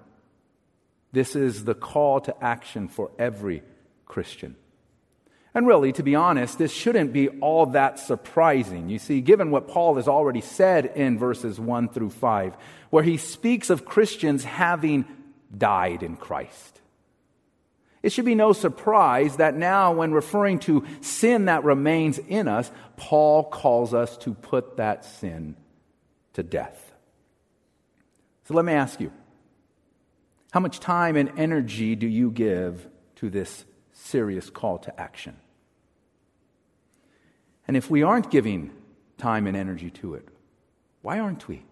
This 1.12 1.35
is 1.35 1.63
the 1.63 1.75
call 1.75 2.21
to 2.21 2.43
action 2.43 2.88
for 2.88 3.12
every 3.19 3.62
Christian. 4.07 4.55
And 5.55 5.65
really, 5.65 5.93
to 5.93 6.03
be 6.03 6.15
honest, 6.15 6.57
this 6.57 6.74
shouldn't 6.74 7.13
be 7.13 7.29
all 7.29 7.67
that 7.67 7.97
surprising. 7.97 8.89
You 8.89 9.00
see, 9.00 9.21
given 9.21 9.51
what 9.51 9.69
Paul 9.69 9.95
has 9.95 10.07
already 10.09 10.41
said 10.41 10.85
in 10.85 11.17
verses 11.17 11.57
1 11.57 11.89
through 11.89 12.09
5, 12.09 12.57
where 12.89 13.03
he 13.03 13.15
speaks 13.15 13.69
of 13.69 13.85
Christians 13.85 14.43
having 14.43 15.05
died 15.57 16.03
in 16.03 16.17
Christ. 16.17 16.81
It 18.03 18.12
should 18.12 18.25
be 18.25 18.35
no 18.35 18.51
surprise 18.51 19.38
that 19.38 19.55
now, 19.55 19.93
when 19.93 20.12
referring 20.12 20.59
to 20.59 20.85
sin 21.00 21.45
that 21.45 21.63
remains 21.63 22.19
in 22.19 22.50
us, 22.50 22.69
Paul 22.97 23.45
calls 23.45 23.93
us 23.93 24.17
to 24.17 24.33
put 24.33 24.75
that 24.77 25.05
sin 25.05 25.55
to 26.33 26.43
death. 26.43 26.93
So 28.43 28.53
let 28.53 28.65
me 28.65 28.74
ask 28.74 29.00
you 29.00 29.12
how 30.51 30.59
much 30.59 30.81
time 30.81 31.15
and 31.15 31.31
energy 31.38 31.95
do 31.95 32.07
you 32.07 32.29
give 32.29 32.88
to 33.15 33.29
this 33.29 33.63
serious 33.93 34.50
call 34.50 34.77
to 34.79 35.00
action? 35.00 35.38
And 37.67 37.75
if 37.75 37.89
we 37.89 38.03
aren't 38.03 38.31
giving 38.31 38.72
time 39.17 39.48
and 39.48 39.57
energy 39.57 39.89
to 39.91 40.15
it, 40.15 40.27
why 41.01 41.19
aren't 41.19 41.48
we? 41.48 41.63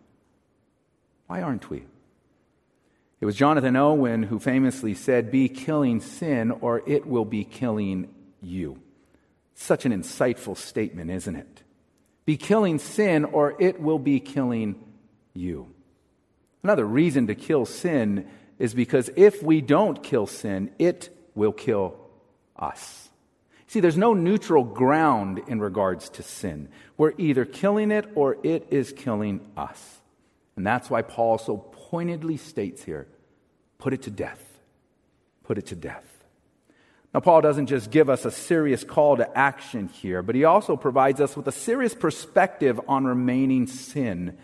Why 1.28 1.42
aren't 1.42 1.70
we? 1.70 1.86
It 3.22 3.26
was 3.26 3.36
Jonathan 3.36 3.76
Owen 3.76 4.24
who 4.24 4.38
famously 4.38 4.94
said, 4.94 5.32
Be 5.32 5.48
killing 5.48 6.02
sin, 6.02 6.52
or 6.52 6.84
it 6.86 7.06
will 7.06 7.26
be 7.26 7.46
killing 7.46 8.14
you. 8.42 8.82
Such 9.56 9.86
an 9.86 9.94
insightful 9.94 10.58
statement, 10.58 11.10
isn't 11.10 11.36
it? 11.36 11.64
Be 12.26 12.38
killing 12.38 12.80
sin, 12.80 13.26
or 13.26 13.56
it 13.62 13.80
will 13.80 14.00
be 14.00 14.20
killing 14.20 14.76
you. 15.34 15.74
Another 16.64 16.86
reason 16.86 17.28
to 17.28 17.36
kill 17.36 17.66
sin 17.66 18.28
is 18.60 18.74
because 18.74 19.10
if 19.16 19.42
we 19.42 19.62
don't 19.62 20.04
kill 20.04 20.28
sin, 20.28 20.72
it 20.80 21.10
will 21.36 21.52
kill 21.52 21.96
us. 22.58 23.10
See, 23.74 23.80
there's 23.80 23.98
no 23.98 24.14
neutral 24.14 24.64
ground 24.64 25.42
in 25.48 25.60
regards 25.60 26.08
to 26.10 26.22
sin. 26.22 26.70
We're 26.96 27.14
either 27.18 27.44
killing 27.44 27.90
it 27.90 28.08
or 28.14 28.38
it 28.44 28.68
is 28.70 28.94
killing 28.94 29.42
us. 29.58 29.98
And 30.56 30.64
that's 30.64 30.92
why 30.92 31.02
Paul 31.02 31.40
so 31.40 31.58
pointedly 31.58 32.38
states 32.38 32.84
here 32.84 33.08
put 33.80 33.92
it 33.92 34.04
to 34.04 34.12
death. 34.12 34.40
Put 35.44 35.58
it 35.58 35.66
to 35.66 35.76
death. 35.76 36.06
Now, 37.16 37.22
Paul 37.22 37.42
doesn't 37.42 37.66
just 37.66 37.90
give 37.90 38.12
us 38.12 38.26
a 38.26 38.32
serious 38.32 38.84
call 38.84 39.18
to 39.18 39.36
action 39.36 39.88
here, 39.88 40.22
but 40.22 40.36
he 40.36 40.44
also 40.44 40.78
provides 40.78 41.20
us 41.20 41.36
with 41.36 41.48
a 41.48 41.52
serious 41.52 41.96
perspective 41.96 42.80
on 42.88 43.06
remaining 43.06 43.66
sin 43.66 44.38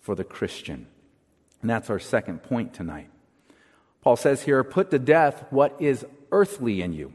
for 0.00 0.14
the 0.14 0.24
Christian. 0.24 0.86
And 1.62 1.70
that's 1.70 1.88
our 1.88 1.98
second 1.98 2.42
point 2.42 2.74
tonight. 2.74 3.08
Paul 4.02 4.16
says 4.16 4.42
here, 4.42 4.62
put 4.62 4.90
to 4.90 4.98
death 4.98 5.42
what 5.48 5.74
is 5.80 6.04
earthly 6.30 6.82
in 6.82 6.92
you. 6.92 7.14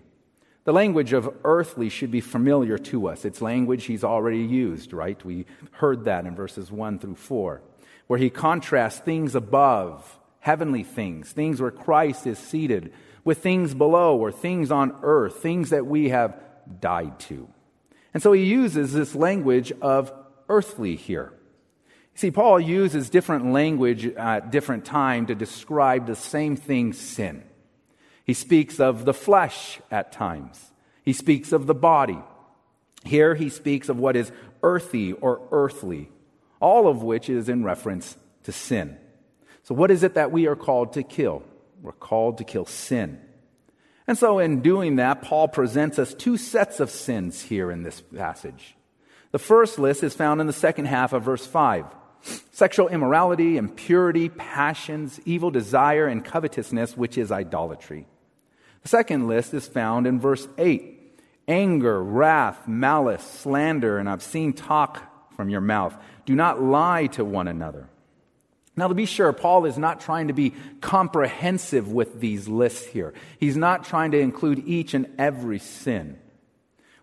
The 0.66 0.74
language 0.74 1.14
of 1.14 1.34
earthly 1.44 1.90
should 1.90 2.12
be 2.12 2.22
familiar 2.22 2.78
to 2.78 3.08
us. 3.08 3.26
It's 3.26 3.42
language 3.42 3.86
he's 3.86 4.04
already 4.04 4.42
used, 4.42 4.94
right? 4.94 5.24
We 5.24 5.46
heard 5.72 6.06
that 6.06 6.26
in 6.26 6.36
verses 6.36 6.72
1 6.72 7.00
through 7.00 7.16
4, 7.16 7.62
where 8.08 8.20
he 8.20 8.30
contrasts 8.30 9.00
things 9.00 9.36
above, 9.36 10.20
heavenly 10.42 10.84
things, 10.84 11.32
things 11.32 11.62
where 11.62 11.72
Christ 11.72 12.28
is 12.28 12.38
seated, 12.38 12.94
with 13.24 13.40
things 13.40 13.74
below 13.74 14.18
or 14.18 14.32
things 14.32 14.72
on 14.72 14.98
earth, 15.02 15.38
things 15.38 15.70
that 15.70 15.86
we 15.86 16.10
have 16.10 16.40
died 16.80 17.20
to. 17.22 17.48
And 18.14 18.22
so 18.22 18.32
he 18.32 18.44
uses 18.44 18.94
this 18.94 19.16
language 19.16 19.72
of 19.82 20.12
earthly 20.50 20.96
here. 20.96 21.34
See, 22.16 22.32
Paul 22.32 22.60
uses 22.60 23.10
different 23.10 23.54
language 23.54 24.06
at 24.06 24.52
different 24.52 24.84
time 24.84 25.28
to 25.28 25.36
describe 25.36 26.06
the 26.06 26.16
same 26.16 26.58
thing, 26.58 26.92
sin. 26.92 27.44
He 28.30 28.36
speaks 28.36 28.80
of 28.80 29.06
the 29.06 29.14
flesh 29.16 29.82
at 29.90 30.12
times. 30.12 30.72
He 31.04 31.14
speaks 31.14 31.52
of 31.52 31.66
the 31.66 31.74
body. 31.74 32.20
Here 33.04 33.34
he 33.34 33.50
speaks 33.50 33.90
of 33.90 33.98
what 33.98 34.16
is 34.16 34.32
earthy 34.62 35.14
or 35.14 35.42
earthly, 35.52 36.12
all 36.60 36.88
of 36.88 37.02
which 37.02 37.28
is 37.28 37.50
in 37.50 37.64
reference 37.64 38.16
to 38.44 38.52
sin. 38.52 39.00
So, 39.64 39.74
what 39.74 39.90
is 39.90 40.04
it 40.04 40.14
that 40.14 40.32
we 40.32 40.46
are 40.46 40.56
called 40.56 40.94
to 40.94 41.02
kill? 41.02 41.42
We're 41.82 41.92
called 41.92 42.38
to 42.38 42.44
kill 42.44 42.68
sin. 42.68 43.20
And 44.06 44.16
so, 44.16 44.38
in 44.38 44.62
doing 44.62 44.98
that, 44.98 45.24
Paul 45.24 45.48
presents 45.48 45.98
us 45.98 46.14
two 46.14 46.38
sets 46.38 46.80
of 46.80 46.92
sins 46.92 47.42
here 47.42 47.72
in 47.72 47.82
this 47.82 48.00
passage. 48.00 48.76
The 49.32 49.40
first 49.40 49.80
list 49.80 50.04
is 50.04 50.14
found 50.14 50.40
in 50.40 50.46
the 50.46 50.54
second 50.54 50.86
half 50.86 51.14
of 51.14 51.24
verse 51.24 51.48
5 51.48 51.84
sexual 52.52 52.90
immorality, 52.90 53.58
impurity, 53.58 54.30
passions, 54.30 55.20
evil 55.26 55.50
desire, 55.50 56.06
and 56.06 56.24
covetousness, 56.24 56.96
which 56.96 57.18
is 57.18 57.32
idolatry. 57.32 58.06
The 58.84 58.90
second 58.90 59.28
list 59.28 59.54
is 59.54 59.68
found 59.68 60.08
in 60.08 60.20
verse 60.20 60.48
8 60.58 60.98
anger, 61.48 62.02
wrath, 62.02 62.68
malice, 62.68 63.24
slander, 63.24 63.98
and 63.98 64.08
obscene 64.08 64.54
talk 64.54 65.34
from 65.36 65.50
your 65.50 65.62
mouth. 65.62 65.98
Do 66.26 66.36
not 66.36 66.62
lie 66.62 67.08
to 67.08 67.26
one 67.26 67.48
another. 67.48 67.90
Now, 68.76 68.88
to 68.88 68.94
be 68.94 69.08
sure, 69.08 69.34
Paul 69.34 69.66
is 69.66 69.78
not 69.78 70.00
trying 70.00 70.28
to 70.28 70.34
be 70.34 70.54
comprehensive 70.80 71.92
with 71.92 72.22
these 72.22 72.48
lists 72.48 72.86
here. 72.86 73.14
He's 73.40 73.58
not 73.58 73.84
trying 73.84 74.12
to 74.12 74.20
include 74.20 74.64
each 74.68 74.94
and 74.94 75.08
every 75.18 75.60
sin. 75.60 76.18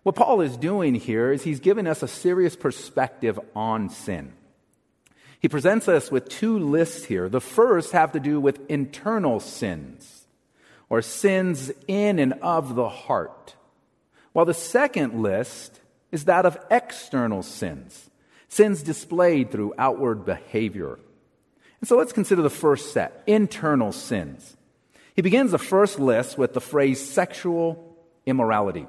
What 0.05 0.15
Paul 0.15 0.41
is 0.41 0.57
doing 0.57 0.95
here 0.95 1.33
is 1.33 1.43
he's 1.43 1.61
giving 1.61 1.87
us 1.89 2.03
a 2.03 2.09
serious 2.09 2.55
perspective 2.55 3.39
on 3.55 3.91
sin. 3.91 4.33
He 5.41 5.49
presents 5.49 5.89
us 5.89 6.11
with 6.11 6.29
two 6.29 6.59
lists 6.59 7.05
here. 7.05 7.29
The 7.29 7.41
first 7.41 7.93
have 7.93 8.13
to 8.13 8.21
do 8.21 8.41
with 8.41 8.71
internal 8.71 9.41
sins 9.41 10.16
or 10.89 11.03
sins 11.03 11.71
in 11.87 12.19
and 12.19 12.35
of 12.35 12.75
the 12.75 12.89
heart. 12.89 13.57
While 14.33 14.45
the 14.45 14.55
second 14.55 15.23
list 15.23 15.81
is 16.13 16.27
that 16.27 16.47
of 16.47 16.59
external 16.71 17.43
sins, 17.43 18.11
sins 18.49 18.83
displayed 18.83 19.51
through 19.51 19.75
outward 19.79 20.25
behavior. 20.25 20.99
And 21.81 21.89
so 21.89 21.97
let's 21.97 22.13
consider 22.13 22.43
the 22.43 22.51
first 22.51 22.93
set 22.93 23.23
internal 23.27 23.93
sins. 23.93 24.57
He 25.15 25.23
begins 25.23 25.51
the 25.51 25.59
first 25.59 25.99
list 25.99 26.39
with 26.39 26.53
the 26.53 26.61
phrase 26.61 27.07
sexual 27.07 27.97
immorality. 28.27 28.87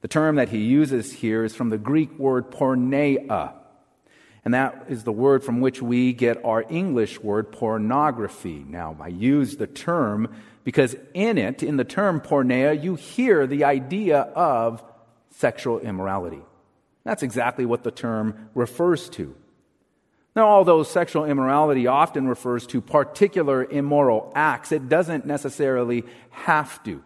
The 0.00 0.08
term 0.08 0.36
that 0.36 0.50
he 0.50 0.58
uses 0.58 1.12
here 1.12 1.44
is 1.44 1.54
from 1.54 1.70
the 1.70 1.78
Greek 1.78 2.18
word 2.18 2.50
porneia, 2.50 3.54
and 4.44 4.52
that 4.52 4.86
is 4.88 5.04
the 5.04 5.12
word 5.12 5.42
from 5.42 5.60
which 5.60 5.80
we 5.80 6.12
get 6.12 6.44
our 6.44 6.64
English 6.68 7.20
word 7.20 7.50
pornography. 7.50 8.64
Now, 8.68 8.96
I 9.00 9.08
use 9.08 9.56
the 9.56 9.66
term 9.66 10.34
because 10.64 10.96
in 11.14 11.38
it, 11.38 11.62
in 11.62 11.76
the 11.76 11.84
term 11.84 12.20
porneia, 12.20 12.80
you 12.80 12.94
hear 12.94 13.46
the 13.46 13.64
idea 13.64 14.20
of 14.20 14.84
sexual 15.30 15.80
immorality. 15.80 16.42
That's 17.04 17.22
exactly 17.22 17.64
what 17.64 17.84
the 17.84 17.90
term 17.90 18.50
refers 18.54 19.08
to. 19.10 19.34
Now, 20.36 20.48
although 20.48 20.82
sexual 20.82 21.24
immorality 21.24 21.86
often 21.86 22.26
refers 22.26 22.66
to 22.68 22.80
particular 22.80 23.64
immoral 23.64 24.32
acts, 24.34 24.72
it 24.72 24.88
doesn't 24.88 25.26
necessarily 25.26 26.04
have 26.30 26.82
to. 26.84 27.02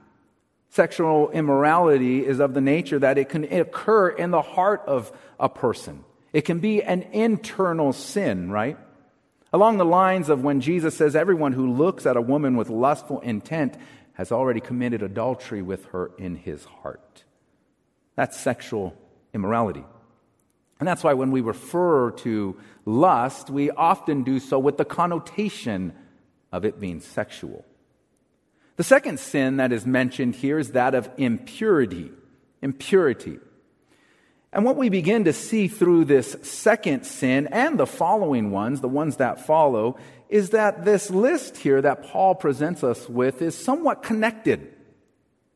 Sexual 0.71 1.31
immorality 1.31 2.25
is 2.25 2.41
of 2.41 2.55
the 2.55 2.61
nature 2.61 2.99
that 2.99 3.19
it 3.19 3.29
can 3.29 3.45
occur 3.45 4.09
in 4.09 4.31
the 4.31 4.43
heart 4.43 4.83
of 4.87 5.13
a 5.39 5.49
person. 5.49 6.05
It 6.33 6.43
can 6.43 6.59
be 6.59 6.83
an 6.83 7.03
internal 7.13 7.93
sin, 7.93 8.51
right? 8.51 8.79
Along 9.53 9.79
the 9.79 9.85
lines 9.85 10.29
of 10.29 10.43
when 10.43 10.61
Jesus 10.61 10.97
says, 10.97 11.17
Everyone 11.17 11.53
who 11.53 11.73
looks 11.73 12.07
at 12.07 12.17
a 12.17 12.23
woman 12.23 12.57
with 12.57 12.69
lustful 12.69 13.21
intent 13.21 13.77
has 14.13 14.31
already 14.31 14.61
committed 14.61 15.03
adultery 15.03 15.63
with 15.63 15.87
her 15.87 16.11
in 16.19 16.37
his 16.37 16.65
heart. 16.65 17.25
That's 18.17 18.39
sexual 18.39 18.95
immorality. 19.33 19.85
And 20.81 20.87
that's 20.87 21.03
why 21.03 21.15
when 21.15 21.31
we 21.31 21.41
refer 21.41 22.11
to 22.11 22.57
lust, 22.85 23.51
we 23.51 23.71
often 23.71 24.23
do 24.23 24.39
so 24.39 24.59
with 24.59 24.77
the 24.77 24.85
connotation 24.85 25.93
of 26.53 26.65
it 26.65 26.81
being 26.81 27.01
sexual. 27.01 27.65
The 28.77 28.85
second 28.85 29.19
sin 29.19 29.57
that 29.57 29.73
is 29.73 29.87
mentioned 29.87 30.37
here 30.37 30.59
is 30.59 30.73
that 30.73 30.95
of 30.95 31.11
impurity. 31.17 32.13
Impurity. 32.63 33.39
And 34.53 34.65
what 34.65 34.77
we 34.77 34.89
begin 34.89 35.25
to 35.25 35.33
see 35.33 35.69
through 35.69 36.07
this 36.07 36.37
second 36.43 37.05
sin 37.05 37.49
and 37.49 37.79
the 37.79 37.87
following 37.87 38.51
ones, 38.51 38.81
the 38.81 38.89
ones 38.89 39.17
that 39.17 39.47
follow, 39.47 39.99
is 40.29 40.51
that 40.51 40.85
this 40.85 41.11
list 41.11 41.59
here 41.59 41.83
that 41.83 42.05
Paul 42.05 42.35
presents 42.35 42.83
us 42.83 43.09
with 43.09 43.43
is 43.43 43.57
somewhat 43.57 44.03
connected. 44.03 44.75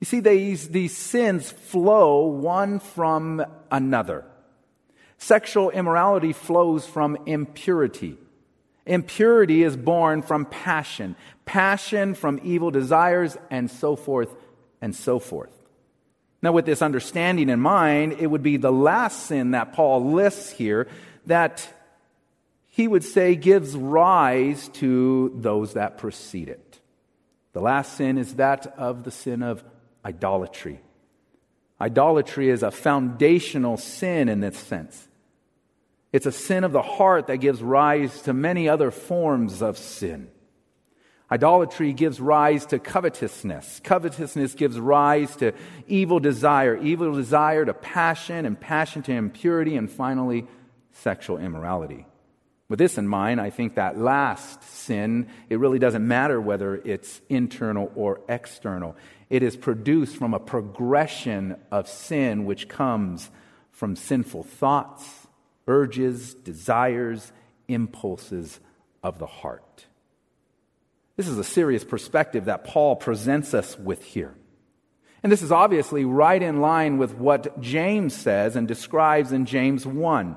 You 0.00 0.04
see, 0.04 0.20
these, 0.20 0.68
these 0.68 0.96
sins 0.96 1.50
flow 1.50 2.26
one 2.26 2.80
from 2.80 3.44
another. 3.70 4.24
Sexual 5.16 5.70
immorality 5.70 6.32
flows 6.32 6.86
from 6.86 7.16
impurity. 7.26 8.18
Impurity 8.84 9.62
is 9.62 9.76
born 9.76 10.22
from 10.22 10.44
passion, 10.44 11.14
passion 11.44 12.14
from 12.14 12.40
evil 12.42 12.70
desires, 12.70 13.38
and 13.48 13.70
so 13.70 13.94
forth 13.94 14.34
and 14.80 14.94
so 14.94 15.18
forth. 15.20 15.61
Now, 16.42 16.50
with 16.50 16.66
this 16.66 16.82
understanding 16.82 17.48
in 17.48 17.60
mind, 17.60 18.16
it 18.18 18.26
would 18.26 18.42
be 18.42 18.56
the 18.56 18.72
last 18.72 19.26
sin 19.26 19.52
that 19.52 19.72
Paul 19.72 20.12
lists 20.12 20.50
here 20.50 20.88
that 21.26 21.68
he 22.66 22.88
would 22.88 23.04
say 23.04 23.36
gives 23.36 23.76
rise 23.76 24.68
to 24.70 25.32
those 25.36 25.74
that 25.74 25.98
precede 25.98 26.48
it. 26.48 26.80
The 27.52 27.60
last 27.60 27.96
sin 27.96 28.18
is 28.18 28.34
that 28.34 28.66
of 28.76 29.04
the 29.04 29.12
sin 29.12 29.42
of 29.42 29.62
idolatry. 30.04 30.80
Idolatry 31.80 32.48
is 32.48 32.64
a 32.64 32.70
foundational 32.72 33.76
sin 33.76 34.28
in 34.28 34.40
this 34.40 34.58
sense. 34.58 35.06
It's 36.12 36.26
a 36.26 36.32
sin 36.32 36.64
of 36.64 36.72
the 36.72 36.82
heart 36.82 37.28
that 37.28 37.36
gives 37.36 37.62
rise 37.62 38.22
to 38.22 38.32
many 38.32 38.68
other 38.68 38.90
forms 38.90 39.62
of 39.62 39.78
sin. 39.78 40.28
Idolatry 41.32 41.94
gives 41.94 42.20
rise 42.20 42.66
to 42.66 42.78
covetousness. 42.78 43.80
Covetousness 43.82 44.52
gives 44.52 44.78
rise 44.78 45.34
to 45.36 45.52
evil 45.86 46.20
desire, 46.20 46.76
evil 46.76 47.14
desire 47.14 47.64
to 47.64 47.72
passion, 47.72 48.44
and 48.44 48.60
passion 48.60 49.00
to 49.04 49.12
impurity, 49.12 49.76
and 49.76 49.90
finally, 49.90 50.46
sexual 50.92 51.38
immorality. 51.38 52.04
With 52.68 52.78
this 52.78 52.98
in 52.98 53.08
mind, 53.08 53.40
I 53.40 53.48
think 53.48 53.76
that 53.76 53.98
last 53.98 54.62
sin, 54.62 55.26
it 55.48 55.58
really 55.58 55.78
doesn't 55.78 56.06
matter 56.06 56.38
whether 56.38 56.76
it's 56.76 57.22
internal 57.30 57.90
or 57.94 58.20
external. 58.28 58.94
It 59.30 59.42
is 59.42 59.56
produced 59.56 60.16
from 60.16 60.34
a 60.34 60.38
progression 60.38 61.56
of 61.70 61.88
sin 61.88 62.44
which 62.44 62.68
comes 62.68 63.30
from 63.70 63.96
sinful 63.96 64.42
thoughts, 64.42 65.08
urges, 65.66 66.34
desires, 66.34 67.32
impulses 67.68 68.60
of 69.02 69.18
the 69.18 69.26
heart. 69.26 69.86
This 71.16 71.28
is 71.28 71.38
a 71.38 71.44
serious 71.44 71.84
perspective 71.84 72.46
that 72.46 72.64
Paul 72.64 72.96
presents 72.96 73.54
us 73.54 73.78
with 73.78 74.02
here. 74.02 74.34
And 75.22 75.30
this 75.30 75.42
is 75.42 75.52
obviously 75.52 76.04
right 76.04 76.42
in 76.42 76.60
line 76.60 76.98
with 76.98 77.14
what 77.14 77.60
James 77.60 78.14
says 78.14 78.56
and 78.56 78.66
describes 78.66 79.30
in 79.30 79.46
James 79.46 79.86
1, 79.86 80.36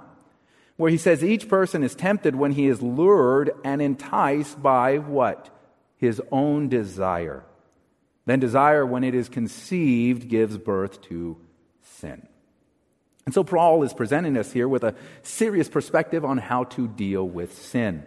where 0.77 0.91
he 0.91 0.97
says 0.97 1.23
each 1.23 1.49
person 1.49 1.83
is 1.83 1.95
tempted 1.95 2.35
when 2.35 2.51
he 2.51 2.67
is 2.67 2.81
lured 2.81 3.51
and 3.63 3.81
enticed 3.81 4.61
by 4.61 4.97
what? 4.97 5.49
His 5.97 6.21
own 6.31 6.69
desire. 6.69 7.45
Then 8.25 8.39
desire, 8.39 8.85
when 8.85 9.03
it 9.03 9.15
is 9.15 9.29
conceived, 9.29 10.27
gives 10.27 10.57
birth 10.57 11.01
to 11.03 11.37
sin. 11.81 12.27
And 13.25 13.33
so 13.33 13.43
Paul 13.43 13.81
is 13.83 13.93
presenting 13.93 14.37
us 14.37 14.51
here 14.51 14.67
with 14.67 14.83
a 14.83 14.95
serious 15.23 15.69
perspective 15.69 16.23
on 16.23 16.37
how 16.37 16.65
to 16.65 16.87
deal 16.87 17.27
with 17.27 17.57
sin. 17.57 18.03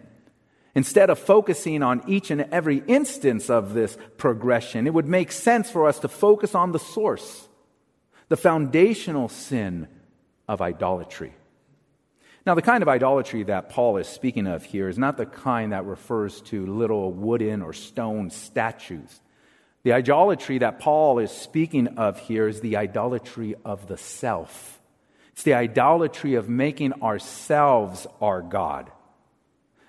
Instead 0.75 1.09
of 1.09 1.17
focusing 1.17 1.81
on 1.81 2.03
each 2.07 2.31
and 2.31 2.41
every 2.51 2.83
instance 2.87 3.49
of 3.49 3.73
this 3.73 3.97
progression, 4.17 4.85
it 4.85 4.93
would 4.93 5.07
make 5.07 5.31
sense 5.31 5.69
for 5.69 5.87
us 5.87 5.99
to 5.99 6.07
focus 6.07 6.53
on 6.53 6.71
the 6.71 6.79
source, 6.79 7.47
the 8.27 8.37
foundational 8.37 9.29
sin 9.29 9.87
of 10.47 10.61
idolatry. 10.61 11.33
Now, 12.45 12.55
the 12.55 12.61
kind 12.61 12.81
of 12.81 12.89
idolatry 12.89 13.43
that 13.43 13.69
Paul 13.69 13.97
is 13.97 14.07
speaking 14.07 14.47
of 14.47 14.63
here 14.63 14.87
is 14.87 14.97
not 14.97 15.17
the 15.17 15.25
kind 15.25 15.71
that 15.71 15.85
refers 15.85 16.41
to 16.43 16.65
little 16.65 17.11
wooden 17.11 17.61
or 17.61 17.73
stone 17.73 18.29
statues. 18.29 19.21
The 19.83 19.93
idolatry 19.93 20.59
that 20.59 20.79
Paul 20.79 21.19
is 21.19 21.31
speaking 21.31 21.87
of 21.99 22.19
here 22.19 22.47
is 22.47 22.61
the 22.61 22.77
idolatry 22.77 23.55
of 23.65 23.87
the 23.87 23.97
self. 23.97 24.81
It's 25.31 25.43
the 25.43 25.53
idolatry 25.53 26.35
of 26.35 26.49
making 26.49 27.01
ourselves 27.01 28.07
our 28.21 28.41
God. 28.41 28.91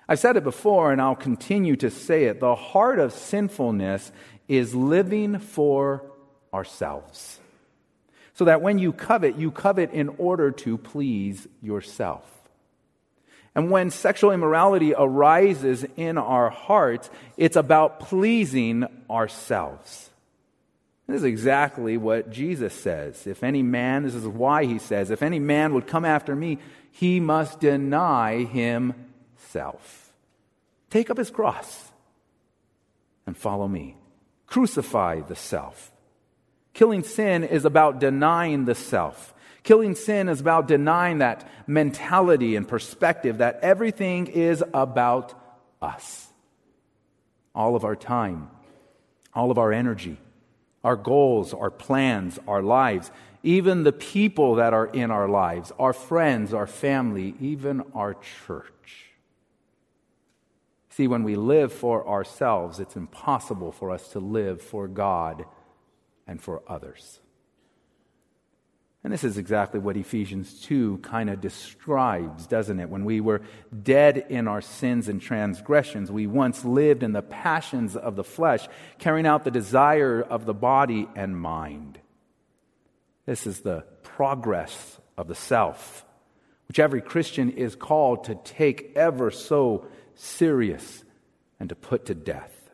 I've 0.07 0.19
said 0.19 0.37
it 0.37 0.43
before 0.43 0.91
and 0.91 1.01
I'll 1.01 1.15
continue 1.15 1.75
to 1.77 1.89
say 1.89 2.25
it. 2.25 2.39
The 2.39 2.55
heart 2.55 2.99
of 2.99 3.13
sinfulness 3.13 4.11
is 4.47 4.75
living 4.75 5.39
for 5.39 6.03
ourselves. 6.53 7.39
So 8.33 8.45
that 8.45 8.61
when 8.61 8.79
you 8.79 8.93
covet, 8.93 9.37
you 9.37 9.51
covet 9.51 9.91
in 9.91 10.09
order 10.17 10.51
to 10.51 10.77
please 10.77 11.47
yourself. 11.61 12.25
And 13.53 13.69
when 13.69 13.91
sexual 13.91 14.31
immorality 14.31 14.93
arises 14.97 15.85
in 15.97 16.17
our 16.17 16.49
hearts, 16.49 17.09
it's 17.35 17.57
about 17.57 17.99
pleasing 17.99 18.85
ourselves. 19.09 20.09
This 21.07 21.17
is 21.17 21.23
exactly 21.25 21.97
what 21.97 22.31
Jesus 22.31 22.73
says. 22.73 23.27
If 23.27 23.43
any 23.43 23.63
man, 23.63 24.03
this 24.03 24.15
is 24.15 24.25
why 24.25 24.63
he 24.63 24.79
says, 24.79 25.11
if 25.11 25.21
any 25.21 25.39
man 25.39 25.73
would 25.73 25.85
come 25.87 26.05
after 26.05 26.33
me, 26.33 26.59
he 26.91 27.19
must 27.19 27.59
deny 27.59 28.45
himself. 29.51 30.13
Take 30.89 31.09
up 31.09 31.17
his 31.17 31.29
cross 31.29 31.91
and 33.25 33.35
follow 33.35 33.67
me. 33.67 33.95
Crucify 34.47 35.21
the 35.21 35.35
self. 35.35 35.91
Killing 36.73 37.03
sin 37.03 37.43
is 37.43 37.65
about 37.65 37.99
denying 37.99 38.65
the 38.65 38.75
self. 38.75 39.33
Killing 39.63 39.95
sin 39.95 40.29
is 40.29 40.39
about 40.39 40.67
denying 40.67 41.19
that 41.19 41.47
mentality 41.67 42.55
and 42.55 42.67
perspective 42.67 43.37
that 43.39 43.59
everything 43.61 44.27
is 44.27 44.63
about 44.73 45.33
us. 45.81 46.27
All 47.53 47.75
of 47.75 47.83
our 47.83 47.95
time, 47.95 48.49
all 49.33 49.51
of 49.51 49.57
our 49.57 49.71
energy, 49.73 50.17
our 50.83 50.95
goals, 50.95 51.53
our 51.53 51.69
plans, 51.69 52.39
our 52.47 52.61
lives, 52.61 53.11
even 53.43 53.83
the 53.83 53.91
people 53.91 54.55
that 54.55 54.73
are 54.73 54.87
in 54.87 55.11
our 55.11 55.27
lives, 55.27 55.71
our 55.77 55.93
friends, 55.93 56.53
our 56.53 56.67
family, 56.67 57.35
even 57.39 57.83
our 57.93 58.15
church. 58.47 58.80
See, 60.91 61.07
when 61.07 61.23
we 61.23 61.35
live 61.35 61.71
for 61.71 62.05
ourselves, 62.05 62.81
it's 62.81 62.97
impossible 62.97 63.71
for 63.71 63.91
us 63.91 64.09
to 64.09 64.19
live 64.19 64.61
for 64.61 64.89
God 64.89 65.45
and 66.27 66.41
for 66.41 66.61
others. 66.67 67.21
And 69.01 69.11
this 69.11 69.23
is 69.23 69.37
exactly 69.37 69.79
what 69.79 69.95
Ephesians 69.95 70.59
2 70.61 70.97
kind 70.97 71.29
of 71.29 71.39
describes, 71.39 72.45
doesn't 72.45 72.79
it? 72.79 72.89
When 72.89 73.05
we 73.05 73.21
were 73.21 73.41
dead 73.81 74.25
in 74.29 74.49
our 74.49 74.61
sins 74.61 75.07
and 75.07 75.21
transgressions, 75.21 76.11
we 76.11 76.27
once 76.27 76.65
lived 76.65 77.03
in 77.03 77.13
the 77.13 77.23
passions 77.23 77.95
of 77.95 78.17
the 78.17 78.23
flesh, 78.25 78.67
carrying 78.99 79.25
out 79.25 79.45
the 79.45 79.49
desire 79.49 80.21
of 80.21 80.45
the 80.45 80.53
body 80.53 81.07
and 81.15 81.39
mind. 81.39 81.99
This 83.25 83.47
is 83.47 83.61
the 83.61 83.85
progress 84.03 84.99
of 85.17 85.29
the 85.29 85.35
self, 85.35 86.05
which 86.67 86.79
every 86.79 87.01
Christian 87.01 87.49
is 87.49 87.75
called 87.77 88.25
to 88.25 88.35
take 88.35 88.91
ever 88.97 89.31
so 89.31 89.87
serious 90.21 91.03
and 91.59 91.69
to 91.69 91.75
put 91.75 92.05
to 92.05 92.15
death. 92.15 92.69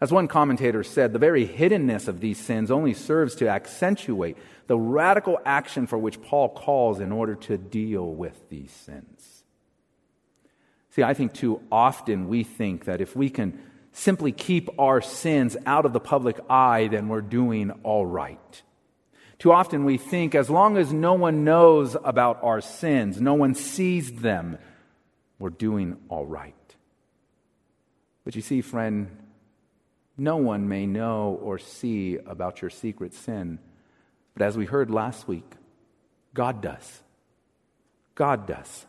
As 0.00 0.12
one 0.12 0.28
commentator 0.28 0.84
said, 0.84 1.12
the 1.12 1.18
very 1.18 1.46
hiddenness 1.46 2.06
of 2.06 2.20
these 2.20 2.38
sins 2.38 2.70
only 2.70 2.94
serves 2.94 3.34
to 3.36 3.48
accentuate 3.48 4.36
the 4.68 4.78
radical 4.78 5.38
action 5.44 5.86
for 5.86 5.98
which 5.98 6.22
Paul 6.22 6.48
calls 6.50 7.00
in 7.00 7.10
order 7.10 7.34
to 7.34 7.58
deal 7.58 8.14
with 8.14 8.48
these 8.48 8.70
sins. 8.70 9.42
See, 10.90 11.02
I 11.02 11.14
think 11.14 11.32
too 11.32 11.60
often 11.70 12.28
we 12.28 12.44
think 12.44 12.84
that 12.84 13.00
if 13.00 13.16
we 13.16 13.30
can 13.30 13.60
simply 13.92 14.30
keep 14.30 14.68
our 14.78 15.00
sins 15.00 15.56
out 15.66 15.84
of 15.84 15.92
the 15.92 16.00
public 16.00 16.38
eye, 16.48 16.88
then 16.88 17.08
we're 17.08 17.20
doing 17.20 17.72
all 17.82 18.06
right. 18.06 18.62
Too 19.38 19.52
often 19.52 19.84
we 19.84 19.98
think 19.98 20.34
as 20.34 20.50
long 20.50 20.76
as 20.76 20.92
no 20.92 21.14
one 21.14 21.44
knows 21.44 21.96
about 22.04 22.40
our 22.42 22.60
sins, 22.60 23.20
no 23.20 23.34
one 23.34 23.54
sees 23.54 24.12
them, 24.12 24.58
we're 25.38 25.50
doing 25.50 25.96
all 26.08 26.26
right. 26.26 26.54
But 28.24 28.36
you 28.36 28.42
see, 28.42 28.60
friend, 28.60 29.08
no 30.16 30.36
one 30.36 30.68
may 30.68 30.86
know 30.86 31.38
or 31.40 31.58
see 31.58 32.16
about 32.16 32.60
your 32.60 32.70
secret 32.70 33.14
sin. 33.14 33.58
But 34.34 34.44
as 34.44 34.56
we 34.56 34.66
heard 34.66 34.90
last 34.90 35.28
week, 35.28 35.50
God 36.34 36.60
does. 36.60 37.02
God 38.14 38.46
does. 38.46 38.86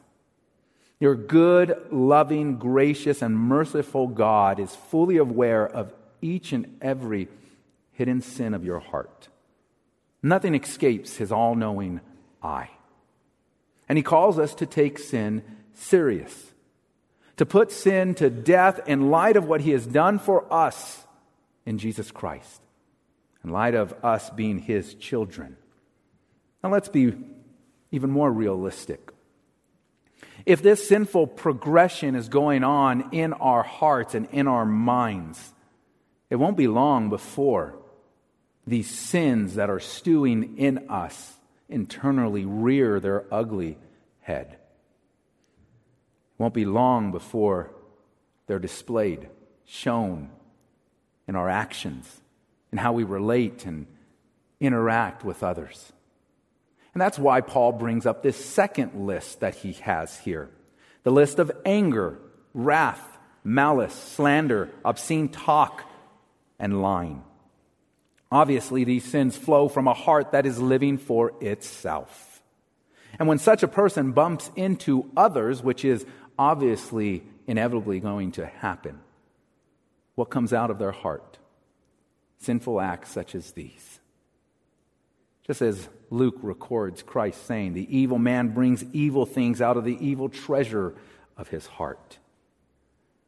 Your 0.99 1.15
good, 1.15 1.79
loving, 1.91 2.57
gracious, 2.57 3.21
and 3.21 3.37
merciful 3.37 4.07
God 4.07 4.59
is 4.59 4.75
fully 4.75 5.17
aware 5.17 5.65
of 5.65 5.93
each 6.21 6.51
and 6.51 6.77
every 6.81 7.29
hidden 7.93 8.21
sin 8.21 8.53
of 8.53 8.65
your 8.65 8.79
heart. 8.79 9.29
Nothing 10.21 10.55
escapes 10.55 11.15
his 11.15 11.31
all 11.31 11.55
knowing 11.55 12.01
eye. 12.43 12.71
And 13.87 13.97
he 13.97 14.03
calls 14.03 14.37
us 14.37 14.53
to 14.55 14.65
take 14.65 14.99
sin 14.99 15.43
serious, 15.79 16.53
to 17.37 17.45
put 17.45 17.71
sin 17.71 18.15
to 18.15 18.29
death 18.29 18.81
in 18.87 19.09
light 19.09 19.37
of 19.37 19.45
what 19.45 19.61
he 19.61 19.71
has 19.71 19.85
done 19.85 20.19
for 20.19 20.51
us 20.53 21.05
in 21.65 21.77
Jesus 21.77 22.11
Christ, 22.11 22.61
in 23.43 23.49
light 23.49 23.75
of 23.75 23.93
us 24.03 24.29
being 24.31 24.59
his 24.59 24.93
children. 24.95 25.55
Now 26.63 26.71
let's 26.71 26.89
be 26.89 27.13
even 27.91 28.09
more 28.09 28.31
realistic. 28.31 29.11
If 30.45 30.61
this 30.61 30.87
sinful 30.87 31.27
progression 31.27 32.15
is 32.15 32.29
going 32.29 32.63
on 32.63 33.09
in 33.11 33.33
our 33.33 33.63
hearts 33.63 34.15
and 34.15 34.27
in 34.31 34.47
our 34.47 34.65
minds, 34.65 35.53
it 36.29 36.35
won't 36.35 36.57
be 36.57 36.67
long 36.67 37.09
before 37.09 37.75
these 38.67 38.89
sins 38.89 39.55
that 39.55 39.69
are 39.69 39.79
stewing 39.79 40.57
in 40.57 40.89
us 40.89 41.37
internally 41.67 42.45
rear 42.45 42.99
their 42.99 43.25
ugly 43.31 43.77
head. 44.21 44.58
Won't 46.39 46.55
be 46.55 46.65
long 46.65 47.11
before 47.11 47.69
they're 48.47 48.57
displayed, 48.57 49.29
shown, 49.65 50.31
in 51.27 51.35
our 51.35 51.47
actions, 51.47 52.21
in 52.71 52.79
how 52.79 52.93
we 52.93 53.03
relate 53.03 53.67
and 53.67 53.85
interact 54.59 55.23
with 55.23 55.43
others. 55.43 55.93
And 56.95 57.01
that's 57.01 57.19
why 57.19 57.41
Paul 57.41 57.73
brings 57.73 58.07
up 58.07 58.23
this 58.23 58.43
second 58.43 59.05
list 59.05 59.41
that 59.41 59.55
he 59.55 59.73
has 59.73 60.17
here 60.17 60.49
the 61.03 61.11
list 61.11 61.39
of 61.39 61.51
anger, 61.65 62.17
wrath, 62.53 63.17
malice, 63.43 63.93
slander, 63.93 64.69
obscene 64.83 65.29
talk, 65.29 65.83
and 66.57 66.81
lying. 66.81 67.23
Obviously, 68.31 68.83
these 68.83 69.05
sins 69.05 69.37
flow 69.37 69.69
from 69.69 69.87
a 69.87 69.93
heart 69.93 70.31
that 70.31 70.45
is 70.45 70.59
living 70.59 70.97
for 70.97 71.33
itself. 71.41 72.41
And 73.17 73.27
when 73.27 73.39
such 73.39 73.63
a 73.63 73.67
person 73.67 74.11
bumps 74.11 74.51
into 74.55 75.09
others, 75.17 75.63
which 75.63 75.83
is 75.83 76.05
obviously 76.39 77.21
inevitably 77.45 77.99
going 77.99 78.31
to 78.31 78.47
happen, 78.47 78.99
what 80.15 80.31
comes 80.31 80.53
out 80.53 80.71
of 80.71 80.79
their 80.79 80.91
heart 80.91 81.37
sinful 82.39 82.79
acts 82.79 83.11
such 83.11 83.35
as 83.35 83.51
these. 83.51 83.99
Just 85.45 85.61
as 85.61 85.89
Luke 86.09 86.37
records 86.41 87.03
Christ 87.03 87.45
saying, 87.45 87.73
The 87.73 87.97
evil 87.97 88.17
man 88.17 88.49
brings 88.49 88.83
evil 88.93 89.25
things 89.25 89.61
out 89.61 89.77
of 89.77 89.83
the 89.83 89.97
evil 89.99 90.29
treasure 90.29 90.95
of 91.35 91.49
his 91.49 91.67
heart. 91.67 92.17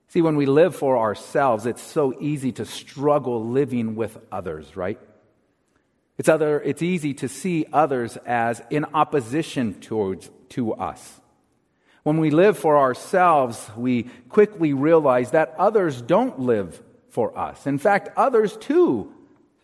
See, 0.07 0.21
when 0.21 0.35
we 0.35 0.45
live 0.45 0.75
for 0.75 0.97
ourselves, 0.97 1.65
it's 1.65 1.81
so 1.81 2.13
easy 2.19 2.51
to 2.53 2.65
struggle 2.65 3.45
living 3.45 3.95
with 3.95 4.17
others, 4.31 4.75
right? 4.75 4.99
It's, 6.17 6.29
other, 6.29 6.61
it's 6.61 6.81
easy 6.81 7.13
to 7.15 7.27
see 7.27 7.65
others 7.73 8.17
as 8.25 8.61
in 8.69 8.85
opposition 8.93 9.79
towards, 9.79 10.29
to 10.49 10.73
us. 10.73 11.20
When 12.03 12.17
we 12.17 12.31
live 12.31 12.57
for 12.57 12.77
ourselves, 12.77 13.69
we 13.77 14.03
quickly 14.29 14.73
realize 14.73 15.31
that 15.31 15.53
others 15.57 16.01
don't 16.01 16.39
live 16.39 16.81
for 17.09 17.37
us. 17.37 17.67
In 17.67 17.77
fact, 17.77 18.09
others 18.17 18.57
too 18.57 19.13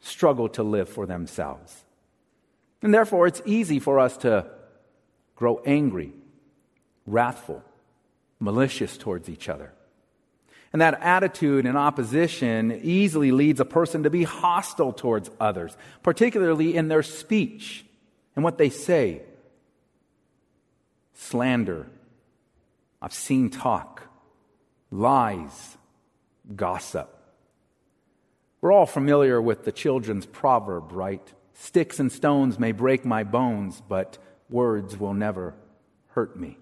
struggle 0.02 0.50
to 0.50 0.64
live 0.64 0.88
for 0.88 1.06
themselves. 1.06 1.84
And 2.82 2.94
therefore, 2.94 3.26
it's 3.26 3.42
easy 3.46 3.80
for 3.80 4.00
us 4.00 4.18
to 4.18 4.46
grow 5.36 5.62
angry, 5.66 6.14
wrathful, 7.08 7.64
malicious 8.40 8.98
towards 8.98 9.30
each 9.30 9.50
other. 9.50 9.74
And 10.74 10.82
that 10.82 11.02
attitude 11.02 11.66
and 11.66 11.78
opposition 11.78 12.82
easily 12.84 13.32
leads 13.32 13.60
a 13.60 13.66
person 13.66 14.04
to 14.04 14.10
be 14.10 14.24
hostile 14.24 14.94
towards 14.94 15.32
others, 15.40 15.76
particularly 16.04 16.76
in 16.76 16.88
their 16.88 17.04
speech 17.04 17.86
and 18.36 18.44
what 18.44 18.58
they 18.58 18.70
say. 18.70 19.22
Slander, 21.16 21.88
obscene 23.02 23.50
talk, 23.50 24.04
lies, 24.92 25.78
gossip. 26.56 27.14
We're 28.62 28.72
all 28.72 28.86
familiar 28.86 29.42
with 29.42 29.66
the 29.66 29.72
children's 29.72 30.26
proverb, 30.26 30.92
right? 30.92 31.34
Sticks 31.54 32.00
and 32.00 32.12
stones 32.12 32.60
may 32.60 32.72
break 32.72 33.06
my 33.06 33.24
bones, 33.24 33.82
but 33.88 34.18
words 34.50 34.98
will 34.98 35.14
never 35.14 35.54
hurt 36.10 36.40
me. 36.40 36.58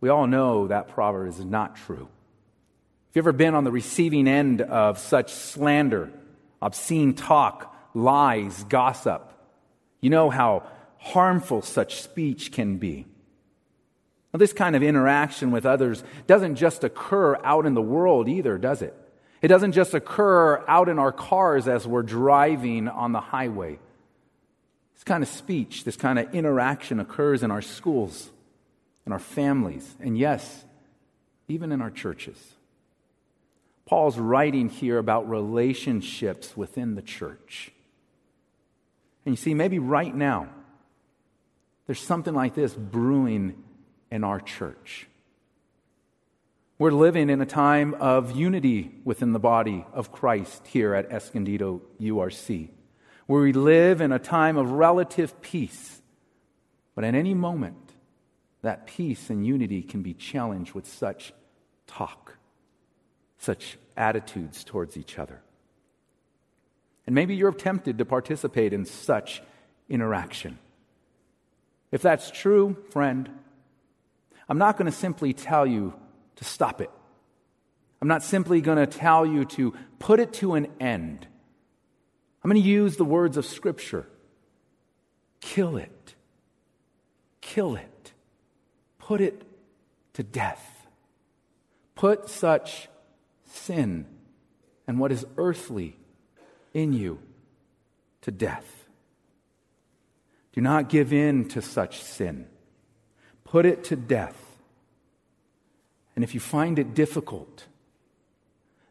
We 0.00 0.08
all 0.08 0.26
know 0.26 0.68
that 0.68 0.88
proverb 0.88 1.28
is 1.28 1.44
not 1.44 1.76
true. 1.76 2.08
Have 3.14 3.16
you 3.16 3.20
ever 3.20 3.32
been 3.32 3.54
on 3.54 3.64
the 3.64 3.70
receiving 3.70 4.28
end 4.28 4.60
of 4.60 4.98
such 4.98 5.32
slander, 5.32 6.10
obscene 6.60 7.14
talk, 7.14 7.74
lies, 7.94 8.64
gossip? 8.64 9.32
You 10.00 10.10
know 10.10 10.28
how 10.28 10.64
harmful 10.98 11.62
such 11.62 12.02
speech 12.02 12.52
can 12.52 12.76
be. 12.76 13.06
Now, 14.34 14.38
this 14.38 14.52
kind 14.52 14.74
of 14.74 14.82
interaction 14.82 15.52
with 15.52 15.64
others 15.64 16.02
doesn't 16.26 16.56
just 16.56 16.82
occur 16.82 17.36
out 17.44 17.66
in 17.66 17.74
the 17.74 17.80
world 17.80 18.28
either, 18.28 18.58
does 18.58 18.82
it? 18.82 18.92
It 19.40 19.46
doesn't 19.46 19.72
just 19.72 19.94
occur 19.94 20.64
out 20.66 20.88
in 20.88 20.98
our 20.98 21.12
cars 21.12 21.68
as 21.68 21.86
we're 21.86 22.02
driving 22.02 22.88
on 22.88 23.12
the 23.12 23.20
highway. 23.20 23.78
This 24.94 25.04
kind 25.04 25.22
of 25.22 25.28
speech, 25.28 25.84
this 25.84 25.96
kind 25.96 26.18
of 26.18 26.34
interaction 26.34 26.98
occurs 26.98 27.44
in 27.44 27.52
our 27.52 27.62
schools, 27.62 28.28
in 29.06 29.12
our 29.12 29.20
families, 29.20 29.94
and 30.00 30.18
yes, 30.18 30.64
even 31.46 31.70
in 31.70 31.80
our 31.80 31.90
churches. 31.92 32.36
Paul's 33.86 34.18
writing 34.18 34.68
here 34.68 34.98
about 34.98 35.30
relationships 35.30 36.56
within 36.56 36.96
the 36.96 37.02
church. 37.02 37.70
And 39.24 39.34
you 39.34 39.36
see, 39.36 39.54
maybe 39.54 39.78
right 39.78 40.14
now, 40.14 40.48
there's 41.86 42.00
something 42.00 42.34
like 42.34 42.56
this 42.56 42.74
brewing 42.74 43.62
in 44.10 44.24
our 44.24 44.40
church. 44.40 45.08
We're 46.78 46.90
living 46.90 47.30
in 47.30 47.40
a 47.40 47.46
time 47.46 47.94
of 47.94 48.32
unity 48.32 48.90
within 49.04 49.32
the 49.32 49.38
body 49.38 49.86
of 49.92 50.10
Christ 50.10 50.66
here 50.66 50.94
at 50.94 51.10
Escondido 51.10 51.82
URC, 52.00 52.68
where 53.26 53.42
we 53.42 53.52
live 53.52 54.00
in 54.00 54.10
a 54.10 54.18
time 54.18 54.56
of 54.56 54.72
relative 54.72 55.40
peace. 55.40 56.02
But 56.94 57.04
at 57.04 57.14
any 57.14 57.32
moment, 57.32 57.92
that 58.62 58.86
peace 58.86 59.30
and 59.30 59.46
unity 59.46 59.82
can 59.82 60.02
be 60.02 60.14
challenged 60.14 60.72
with 60.72 60.86
such 60.86 61.32
talk, 61.86 62.36
such 63.38 63.78
attitudes 63.96 64.64
towards 64.64 64.96
each 64.96 65.18
other. 65.18 65.42
And 67.06 67.14
maybe 67.14 67.36
you're 67.36 67.52
tempted 67.52 67.98
to 67.98 68.04
participate 68.04 68.72
in 68.72 68.84
such 68.84 69.42
interaction. 69.88 70.58
If 71.92 72.02
that's 72.02 72.30
true, 72.30 72.76
friend, 72.90 73.30
I'm 74.48 74.58
not 74.58 74.76
going 74.76 74.90
to 74.90 74.96
simply 74.96 75.32
tell 75.32 75.66
you 75.66 75.94
to 76.36 76.44
stop 76.44 76.80
it. 76.80 76.90
I'm 78.00 78.08
not 78.08 78.22
simply 78.22 78.60
going 78.60 78.78
to 78.78 78.86
tell 78.86 79.24
you 79.24 79.44
to 79.46 79.74
put 79.98 80.20
it 80.20 80.34
to 80.34 80.54
an 80.54 80.68
end. 80.80 81.26
I'm 82.42 82.50
going 82.50 82.62
to 82.62 82.68
use 82.68 82.96
the 82.96 83.04
words 83.04 83.36
of 83.36 83.46
Scripture 83.46 84.06
kill 85.40 85.76
it, 85.76 86.14
kill 87.40 87.76
it, 87.76 88.12
put 88.98 89.20
it 89.20 89.42
to 90.14 90.22
death. 90.22 90.86
Put 91.94 92.28
such 92.28 92.88
sin 93.46 94.06
and 94.86 94.98
what 94.98 95.12
is 95.12 95.24
earthly 95.36 95.96
in 96.72 96.92
you 96.92 97.20
to 98.22 98.30
death. 98.30 98.88
Do 100.52 100.60
not 100.60 100.88
give 100.88 101.12
in 101.12 101.48
to 101.50 101.62
such 101.62 102.02
sin. 102.02 102.46
Put 103.54 103.66
it 103.66 103.84
to 103.84 103.94
death. 103.94 104.36
And 106.16 106.24
if 106.24 106.34
you 106.34 106.40
find 106.40 106.76
it 106.76 106.92
difficult, 106.92 107.66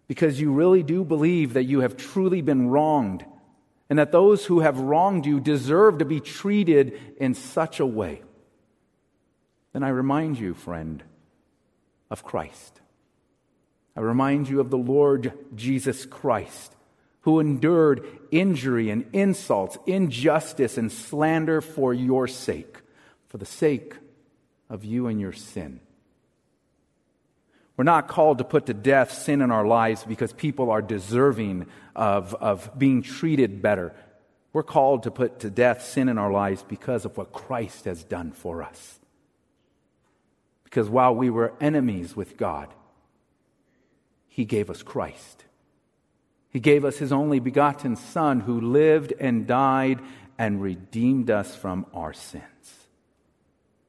because 0.07 0.39
you 0.39 0.53
really 0.53 0.83
do 0.83 1.03
believe 1.03 1.51
that 1.55 1.65
you 1.65 1.81
have 1.81 1.97
truly 1.97 2.39
been 2.41 2.69
wronged, 2.69 3.25
and 3.89 3.99
that 3.99 4.13
those 4.13 4.45
who 4.45 4.61
have 4.61 4.79
wronged 4.79 5.25
you 5.25 5.41
deserve 5.41 5.97
to 5.97 6.05
be 6.05 6.21
treated 6.21 6.97
in 7.17 7.33
such 7.33 7.81
a 7.81 7.85
way, 7.85 8.21
then 9.73 9.83
I 9.83 9.89
remind 9.89 10.39
you, 10.39 10.53
friend, 10.53 11.03
of 12.09 12.23
Christ. 12.23 12.79
I 13.97 13.99
remind 13.99 14.47
you 14.47 14.61
of 14.61 14.69
the 14.69 14.77
Lord 14.77 15.33
Jesus 15.53 16.05
Christ, 16.05 16.73
who 17.23 17.41
endured 17.41 18.07
injury 18.31 18.89
and 18.89 19.09
insults, 19.11 19.77
injustice 19.85 20.77
and 20.77 20.89
slander 20.89 21.59
for 21.59 21.93
your 21.93 22.29
sake, 22.29 22.77
for 23.27 23.37
the 23.37 23.45
sake 23.45 23.95
of 24.73 24.83
you 24.83 25.05
and 25.05 25.21
your 25.21 25.31
sin. 25.31 25.79
We're 27.77 27.83
not 27.83 28.07
called 28.07 28.39
to 28.39 28.43
put 28.43 28.65
to 28.65 28.73
death 28.73 29.11
sin 29.11 29.41
in 29.41 29.51
our 29.51 29.65
lives 29.65 30.03
because 30.03 30.33
people 30.33 30.71
are 30.71 30.81
deserving 30.81 31.67
of, 31.95 32.33
of 32.33 32.71
being 32.77 33.03
treated 33.03 33.61
better. 33.61 33.93
We're 34.51 34.63
called 34.63 35.03
to 35.03 35.11
put 35.11 35.41
to 35.41 35.51
death 35.51 35.85
sin 35.85 36.09
in 36.09 36.17
our 36.17 36.31
lives 36.31 36.63
because 36.67 37.05
of 37.05 37.15
what 37.17 37.31
Christ 37.31 37.85
has 37.85 38.03
done 38.03 38.31
for 38.31 38.63
us. 38.63 38.99
Because 40.63 40.89
while 40.89 41.13
we 41.13 41.29
were 41.29 41.53
enemies 41.61 42.15
with 42.15 42.35
God, 42.35 42.73
He 44.27 44.43
gave 44.43 44.71
us 44.71 44.81
Christ. 44.81 45.45
He 46.49 46.59
gave 46.59 46.83
us 46.83 46.97
his 46.97 47.11
only 47.11 47.39
begotten 47.39 47.95
Son 47.95 48.39
who 48.39 48.59
lived 48.59 49.13
and 49.19 49.45
died 49.45 49.99
and 50.37 50.61
redeemed 50.61 51.29
us 51.29 51.55
from 51.55 51.85
our 51.93 52.13
sins. 52.13 52.82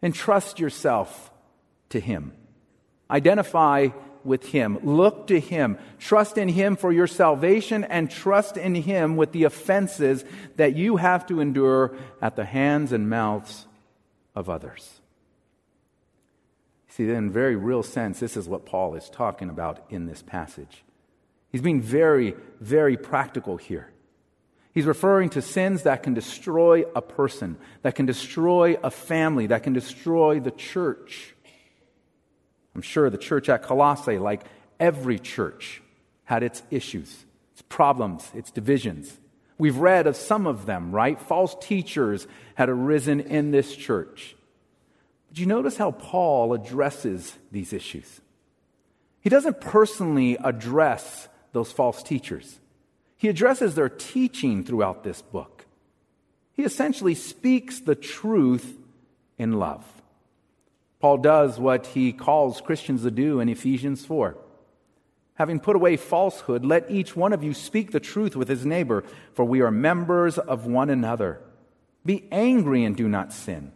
Entrust 0.04 0.60
yourself 0.60 1.32
to 1.88 1.98
him. 1.98 2.32
Identify 3.10 3.88
with 4.22 4.44
him. 4.46 4.78
Look 4.82 5.28
to 5.28 5.40
him. 5.40 5.78
Trust 5.98 6.36
in 6.36 6.48
him 6.48 6.76
for 6.76 6.92
your 6.92 7.06
salvation 7.06 7.84
and 7.84 8.10
trust 8.10 8.58
in 8.58 8.74
him 8.74 9.16
with 9.16 9.32
the 9.32 9.44
offenses 9.44 10.22
that 10.56 10.76
you 10.76 10.98
have 10.98 11.26
to 11.26 11.40
endure 11.40 11.96
at 12.20 12.36
the 12.36 12.44
hands 12.44 12.92
and 12.92 13.08
mouths 13.08 13.66
of 14.34 14.50
others. 14.50 15.00
See, 16.88 17.10
in 17.10 17.30
very 17.30 17.56
real 17.56 17.82
sense, 17.82 18.20
this 18.20 18.36
is 18.36 18.46
what 18.46 18.66
Paul 18.66 18.94
is 18.94 19.08
talking 19.08 19.48
about 19.48 19.84
in 19.88 20.04
this 20.04 20.22
passage. 20.22 20.84
He's 21.50 21.62
being 21.62 21.80
very, 21.80 22.34
very 22.60 22.98
practical 22.98 23.56
here. 23.56 23.88
He's 24.74 24.86
referring 24.86 25.30
to 25.30 25.42
sins 25.42 25.84
that 25.84 26.02
can 26.02 26.14
destroy 26.14 26.82
a 26.96 27.00
person, 27.00 27.56
that 27.82 27.94
can 27.94 28.06
destroy 28.06 28.76
a 28.82 28.90
family, 28.90 29.46
that 29.46 29.62
can 29.62 29.72
destroy 29.72 30.40
the 30.40 30.50
church. 30.50 31.32
I'm 32.74 32.82
sure 32.82 33.08
the 33.08 33.16
church 33.16 33.48
at 33.48 33.62
Colossae, 33.62 34.18
like 34.18 34.42
every 34.80 35.20
church, 35.20 35.80
had 36.24 36.42
its 36.42 36.64
issues, 36.72 37.24
its 37.52 37.62
problems, 37.62 38.28
its 38.34 38.50
divisions. 38.50 39.16
We've 39.58 39.76
read 39.76 40.08
of 40.08 40.16
some 40.16 40.44
of 40.48 40.66
them, 40.66 40.90
right? 40.90 41.20
False 41.20 41.54
teachers 41.60 42.26
had 42.56 42.68
arisen 42.68 43.20
in 43.20 43.52
this 43.52 43.76
church. 43.76 44.34
But 45.28 45.38
you 45.38 45.46
notice 45.46 45.76
how 45.76 45.92
Paul 45.92 46.52
addresses 46.52 47.36
these 47.52 47.72
issues? 47.72 48.20
He 49.20 49.30
doesn't 49.30 49.60
personally 49.60 50.36
address 50.42 51.28
those 51.52 51.70
false 51.70 52.02
teachers. 52.02 52.58
He 53.24 53.30
addresses 53.30 53.74
their 53.74 53.88
teaching 53.88 54.64
throughout 54.64 55.02
this 55.02 55.22
book. 55.22 55.64
He 56.52 56.62
essentially 56.62 57.14
speaks 57.14 57.80
the 57.80 57.94
truth 57.94 58.76
in 59.38 59.54
love. 59.54 59.82
Paul 61.00 61.16
does 61.16 61.58
what 61.58 61.86
he 61.86 62.12
calls 62.12 62.60
Christians 62.60 63.02
to 63.02 63.10
do 63.10 63.40
in 63.40 63.48
Ephesians 63.48 64.04
4. 64.04 64.36
Having 65.36 65.60
put 65.60 65.74
away 65.74 65.96
falsehood, 65.96 66.66
let 66.66 66.90
each 66.90 67.16
one 67.16 67.32
of 67.32 67.42
you 67.42 67.54
speak 67.54 67.92
the 67.92 67.98
truth 67.98 68.36
with 68.36 68.48
his 68.48 68.66
neighbor, 68.66 69.04
for 69.32 69.46
we 69.46 69.62
are 69.62 69.70
members 69.70 70.36
of 70.36 70.66
one 70.66 70.90
another. 70.90 71.40
Be 72.04 72.28
angry 72.30 72.84
and 72.84 72.94
do 72.94 73.08
not 73.08 73.32
sin. 73.32 73.72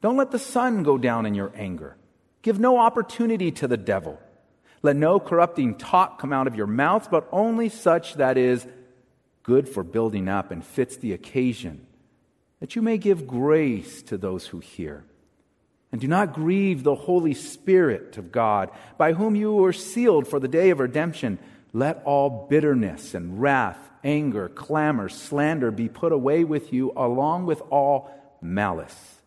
Don't 0.00 0.16
let 0.16 0.30
the 0.30 0.38
sun 0.38 0.82
go 0.82 0.96
down 0.96 1.26
in 1.26 1.34
your 1.34 1.52
anger. 1.54 1.98
Give 2.40 2.58
no 2.58 2.78
opportunity 2.78 3.52
to 3.52 3.68
the 3.68 3.76
devil. 3.76 4.18
Let 4.80 4.96
no 4.96 5.20
corrupting 5.20 5.74
talk 5.74 6.18
come 6.18 6.32
out 6.32 6.46
of 6.46 6.54
your 6.54 6.66
mouths, 6.66 7.08
but 7.10 7.28
only 7.30 7.68
such 7.68 8.14
that 8.14 8.38
is 8.38 8.66
good 9.46 9.68
for 9.68 9.84
building 9.84 10.28
up 10.28 10.50
and 10.50 10.64
fits 10.64 10.96
the 10.96 11.12
occasion, 11.12 11.86
that 12.60 12.74
you 12.74 12.82
may 12.82 12.98
give 12.98 13.26
grace 13.26 14.02
to 14.02 14.18
those 14.18 14.48
who 14.48 14.58
hear. 14.58 15.04
And 15.92 16.00
do 16.00 16.08
not 16.08 16.34
grieve 16.34 16.82
the 16.82 16.94
Holy 16.94 17.32
Spirit 17.32 18.18
of 18.18 18.32
God, 18.32 18.70
by 18.98 19.12
whom 19.12 19.36
you 19.36 19.52
were 19.54 19.72
sealed 19.72 20.26
for 20.26 20.40
the 20.40 20.48
day 20.48 20.70
of 20.70 20.80
redemption. 20.80 21.38
Let 21.72 22.02
all 22.04 22.48
bitterness 22.50 23.14
and 23.14 23.40
wrath, 23.40 23.78
anger, 24.02 24.48
clamor, 24.48 25.08
slander 25.08 25.70
be 25.70 25.88
put 25.88 26.10
away 26.12 26.42
with 26.42 26.72
you, 26.72 26.92
along 26.96 27.46
with 27.46 27.62
all 27.70 28.10
malice. 28.42 29.20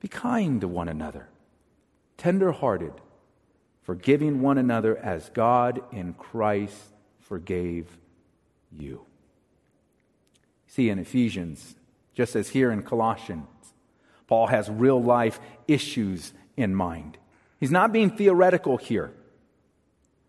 Be 0.00 0.08
kind 0.08 0.60
to 0.60 0.68
one 0.68 0.88
another, 0.88 1.28
tender 2.18 2.52
hearted 2.52 2.92
forgiving 3.82 4.40
one 4.40 4.58
another 4.58 4.96
as 4.96 5.28
God 5.30 5.82
in 5.92 6.14
Christ 6.14 6.76
forgave 7.20 7.86
you. 8.70 9.04
See, 10.74 10.88
in 10.88 10.98
Ephesians, 10.98 11.74
just 12.14 12.34
as 12.34 12.48
here 12.48 12.72
in 12.72 12.82
Colossians, 12.82 13.46
Paul 14.26 14.46
has 14.46 14.70
real 14.70 15.02
life 15.02 15.38
issues 15.68 16.32
in 16.56 16.74
mind. 16.74 17.18
He's 17.60 17.70
not 17.70 17.92
being 17.92 18.08
theoretical 18.08 18.78
here. 18.78 19.12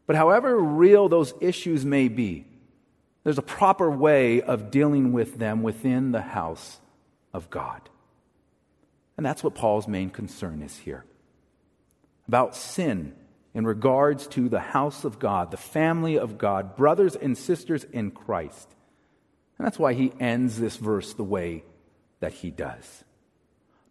But 0.05 0.17
however 0.17 0.59
real 0.59 1.07
those 1.07 1.33
issues 1.39 1.85
may 1.85 2.09
be, 2.09 2.45
there's 3.23 3.37
a 3.37 3.41
proper 3.41 3.89
way 3.89 4.41
of 4.41 4.69
dealing 4.69 5.13
with 5.13 5.39
them 5.39 5.63
within 5.63 6.11
the 6.11 6.21
house 6.21 6.81
of 7.31 7.49
God. 7.49 7.79
And 9.15 9.25
that's 9.25 9.45
what 9.45 9.55
Paul's 9.55 9.87
main 9.87 10.09
concern 10.09 10.61
is 10.61 10.77
here. 10.77 11.05
about 12.27 12.55
sin 12.55 13.13
in 13.53 13.65
regards 13.65 14.27
to 14.27 14.49
the 14.49 14.59
house 14.59 15.03
of 15.05 15.19
God, 15.19 15.51
the 15.51 15.57
family 15.57 16.17
of 16.17 16.37
God, 16.37 16.75
brothers 16.75 17.15
and 17.15 17.37
sisters 17.37 17.83
in 17.83 18.11
Christ. 18.11 18.67
And 19.63 19.67
that's 19.71 19.79
why 19.79 19.93
he 19.93 20.11
ends 20.19 20.59
this 20.59 20.75
verse 20.75 21.13
the 21.13 21.23
way 21.23 21.63
that 22.19 22.33
he 22.33 22.51
does. 22.51 23.05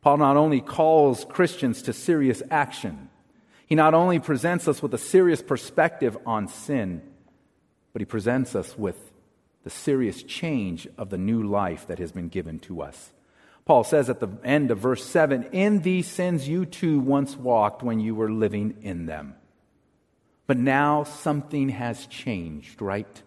Paul 0.02 0.18
not 0.18 0.36
only 0.36 0.60
calls 0.60 1.24
Christians 1.24 1.80
to 1.84 1.94
serious 1.94 2.42
action, 2.50 3.08
he 3.66 3.74
not 3.74 3.94
only 3.94 4.18
presents 4.18 4.68
us 4.68 4.82
with 4.82 4.92
a 4.92 4.98
serious 4.98 5.40
perspective 5.40 6.18
on 6.26 6.48
sin, 6.48 7.00
but 7.94 8.02
he 8.02 8.04
presents 8.04 8.54
us 8.54 8.76
with 8.76 9.12
the 9.64 9.70
serious 9.70 10.22
change 10.22 10.86
of 10.98 11.08
the 11.08 11.16
new 11.16 11.42
life 11.42 11.86
that 11.86 11.98
has 11.98 12.12
been 12.12 12.28
given 12.28 12.58
to 12.58 12.82
us. 12.82 13.10
Paul 13.64 13.82
says 13.82 14.10
at 14.10 14.20
the 14.20 14.28
end 14.44 14.70
of 14.70 14.76
verse 14.76 15.02
7 15.02 15.44
In 15.52 15.80
these 15.80 16.06
sins 16.06 16.46
you 16.46 16.66
too 16.66 17.00
once 17.00 17.34
walked 17.34 17.82
when 17.82 17.98
you 17.98 18.14
were 18.14 18.30
living 18.30 18.76
in 18.82 19.06
them. 19.06 19.36
But 20.46 20.58
now 20.58 21.04
something 21.04 21.70
has 21.70 22.04
changed, 22.08 22.82
right? 22.82 23.22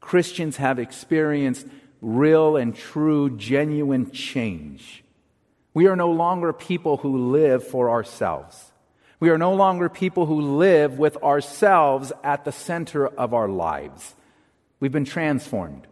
Christians 0.00 0.56
have 0.56 0.78
experienced 0.78 1.66
real 2.00 2.56
and 2.56 2.74
true, 2.74 3.36
genuine 3.36 4.10
change. 4.10 5.04
We 5.74 5.86
are 5.86 5.96
no 5.96 6.10
longer 6.10 6.52
people 6.52 6.98
who 6.98 7.30
live 7.30 7.66
for 7.66 7.90
ourselves. 7.90 8.72
We 9.20 9.30
are 9.30 9.38
no 9.38 9.52
longer 9.54 9.88
people 9.88 10.26
who 10.26 10.58
live 10.58 10.98
with 10.98 11.16
ourselves 11.18 12.12
at 12.22 12.44
the 12.44 12.52
center 12.52 13.06
of 13.06 13.34
our 13.34 13.48
lives. 13.48 14.14
We've 14.80 14.92
been 14.92 15.04
transformed. 15.04 15.86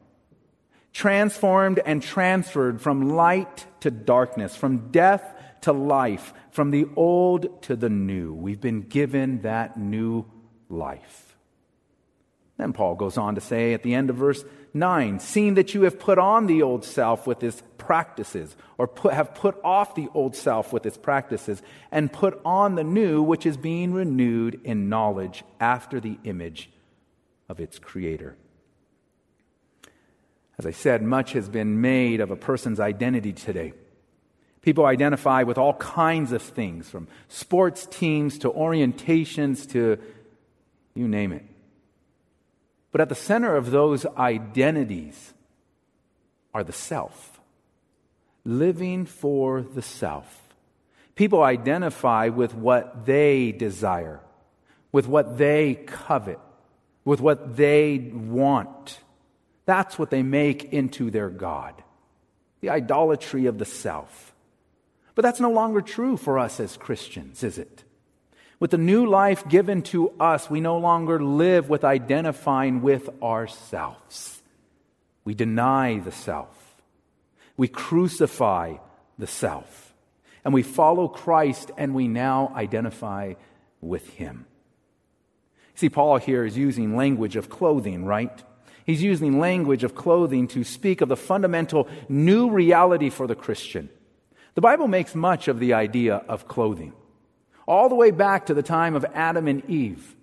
Transformed 0.93 1.81
and 1.85 2.03
transferred 2.03 2.81
from 2.81 3.11
light 3.11 3.67
to 3.81 3.91
darkness, 3.91 4.57
from 4.57 4.91
death 4.91 5.23
to 5.63 5.73
life, 5.73 6.33
from 6.51 6.71
the 6.71 6.87
old 6.95 7.63
to 7.63 7.77
the 7.77 7.91
new. 7.91 8.33
We've 8.33 8.61
been 8.61 8.83
given 8.83 9.43
that 9.43 9.77
new 9.77 10.25
life. 10.69 11.26
Then 12.57 12.73
Paul 12.73 12.95
goes 12.95 13.19
on 13.19 13.35
to 13.35 13.41
say 13.41 13.75
at 13.75 13.83
the 13.83 13.95
end 13.95 14.09
of 14.09 14.17
verse 14.17 14.45
9, 14.73 15.21
seeing 15.21 15.55
that 15.55 15.75
you 15.75 15.83
have 15.83 15.99
put 15.99 16.19
on 16.19 16.47
the 16.47 16.63
old 16.63 16.85
self 16.85 17.27
with 17.27 17.43
its 17.43 17.63
practices, 17.77 18.57
or 18.79 18.89
put, 18.89 19.13
have 19.13 19.35
put 19.35 19.59
off 19.63 19.95
the 19.95 20.09
old 20.15 20.35
self 20.35 20.73
with 20.73 20.87
its 20.87 20.97
practices, 20.97 21.63
and 21.91 22.13
put 22.13 22.41
on 22.45 22.75
the 22.75 22.85
new, 22.85 23.23
which 23.23 23.45
is 23.45 23.57
being 23.57 23.93
renewed 23.93 24.61
in 24.65 24.89
knowledge 24.89 25.45
after 25.61 26.01
the 26.01 26.19
image 26.25 26.71
of 27.49 27.61
its 27.61 27.79
creator. 27.79 28.37
As 30.59 30.65
I 30.65 30.71
said, 30.71 31.03
much 31.03 31.33
has 31.33 31.51
been 31.51 31.83
made 31.83 32.21
of 32.21 32.31
a 32.31 32.37
person's 32.37 32.81
identity 32.81 33.35
today. 33.35 33.75
People 34.63 34.87
identify 34.87 35.43
with 35.43 35.59
all 35.59 35.75
kinds 35.75 36.33
of 36.33 36.41
things, 36.41 36.89
from 36.89 37.07
sports 37.29 37.87
teams 37.87 38.39
to 38.39 38.51
orientations 38.51 39.71
to 39.73 39.99
you 40.95 41.07
name 41.07 41.33
it. 41.33 41.45
But 42.97 43.03
at 43.03 43.09
the 43.11 43.15
center 43.15 43.57
of 43.57 43.73
those 43.73 44.07
identities 44.07 45.35
are 46.55 46.65
the 46.65 46.73
self, 46.73 47.43
living 48.43 49.05
for 49.05 49.61
the 49.61 49.83
self. 49.83 50.55
People 51.15 51.43
identify 51.43 52.29
with 52.29 52.55
what 52.55 53.05
they 53.05 53.53
desire, 53.53 54.21
with 54.93 55.07
what 55.07 55.37
they 55.37 55.75
covet, 55.75 56.41
with 57.05 57.21
what 57.21 57.59
they 57.59 57.99
want. 57.99 59.01
That's 59.67 59.99
what 59.99 60.09
they 60.09 60.23
make 60.23 60.73
into 60.73 61.11
their 61.11 61.29
God 61.29 61.75
the 62.63 62.71
idolatry 62.71 63.45
of 63.45 63.59
the 63.59 63.67
self. 63.67 64.35
But 65.15 65.21
that's 65.21 65.39
no 65.39 65.51
longer 65.51 65.83
true 65.83 66.17
for 66.17 66.39
us 66.39 66.61
as 66.61 66.79
Christians, 66.79 67.45
is 67.45 67.59
it? 67.59 67.85
With 68.59 68.71
the 68.71 68.79
new 68.79 69.07
life 69.07 69.47
given 69.49 69.83
to 69.83 70.11
us, 70.19 70.49
we 70.49 70.61
no 70.61 70.79
longer 70.79 71.23
live 71.23 71.69
with 71.69 71.85
identifying 71.85 72.81
with 72.81 73.11
ourselves. 73.23 74.43
We 75.25 75.35
deny 75.35 75.99
the 75.99 76.13
self. 76.13 76.49
We 77.57 77.69
crucify 77.69 78.77
the 79.19 79.27
self. 79.27 79.95
And 80.45 80.55
we 80.55 80.63
follow 80.63 81.09
Christ 81.09 81.71
and 81.77 81.95
we 81.95 82.09
now 82.09 82.53
identify 82.55 83.35
with 83.81 84.09
Him. 84.11 84.47
See, 85.75 85.91
Paul 85.91 86.17
here 86.17 86.45
is 86.45 86.57
using 86.57 86.97
language 86.97 87.37
of 87.37 87.51
clothing, 87.51 88.05
right? 88.05 88.43
He's 88.87 89.03
using 89.03 89.41
language 89.41 89.85
of 89.85 89.95
clothing 89.95 90.49
to 90.49 90.65
speak 90.65 91.01
of 91.01 91.09
the 91.09 91.17
fundamental 91.17 91.89
new 92.09 92.51
reality 92.51 93.11
for 93.11 93.27
the 93.27 93.35
Christian. 93.35 93.91
The 94.55 94.61
Bible 94.61 94.89
makes 94.89 95.15
much 95.15 95.49
of 95.49 95.59
the 95.59 95.75
idea 95.75 96.23
of 96.29 96.49
clothing, 96.49 96.95
all 97.67 97.89
the 97.89 97.95
way 97.95 98.11
back 98.11 98.47
to 98.47 98.55
the 98.55 98.63
time 98.63 98.95
of 98.95 99.05
Adam 99.13 99.49
and 99.49 99.69
Eve, 99.69 100.15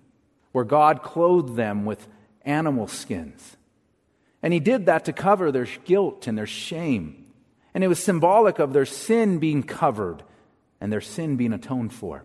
where 0.52 0.64
God 0.64 1.02
clothed 1.02 1.56
them 1.56 1.84
with 1.84 2.06
animal 2.42 2.86
skins. 2.86 3.56
And 4.42 4.52
He 4.52 4.60
did 4.60 4.86
that 4.86 5.04
to 5.06 5.12
cover 5.12 5.52
their 5.52 5.68
guilt 5.84 6.26
and 6.26 6.36
their 6.36 6.46
shame. 6.46 7.26
And 7.74 7.82
it 7.82 7.88
was 7.88 8.02
symbolic 8.02 8.58
of 8.58 8.72
their 8.72 8.86
sin 8.86 9.38
being 9.38 9.62
covered 9.62 10.22
and 10.80 10.92
their 10.92 11.00
sin 11.00 11.36
being 11.36 11.52
atoned 11.52 11.92
for. 11.92 12.24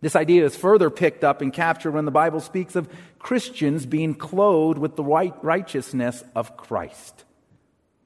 This 0.00 0.14
idea 0.14 0.44
is 0.44 0.54
further 0.54 0.90
picked 0.90 1.24
up 1.24 1.40
and 1.40 1.52
captured 1.52 1.92
when 1.92 2.04
the 2.04 2.10
Bible 2.10 2.40
speaks 2.40 2.76
of 2.76 2.88
Christians 3.18 3.86
being 3.86 4.14
clothed 4.14 4.78
with 4.78 4.94
the 4.94 5.02
righteousness 5.02 6.22
of 6.34 6.56
Christ. 6.56 7.24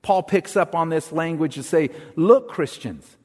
Paul 0.03 0.23
picks 0.23 0.57
up 0.57 0.75
on 0.75 0.88
this 0.88 1.12
language 1.12 1.57
to 1.57 1.62
say, 1.62 1.90
Look, 2.16 2.49
Christians, 2.49 3.16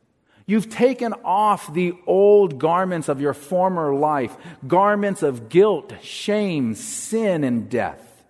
you've 0.45 0.69
taken 0.69 1.13
off 1.23 1.73
the 1.73 1.93
old 2.05 2.59
garments 2.59 3.09
of 3.09 3.21
your 3.21 3.33
former 3.33 3.93
life, 3.93 4.35
garments 4.67 5.23
of 5.23 5.49
guilt, 5.49 5.93
shame, 6.01 6.75
sin, 6.75 7.43
and 7.43 7.69
death. 7.69 8.23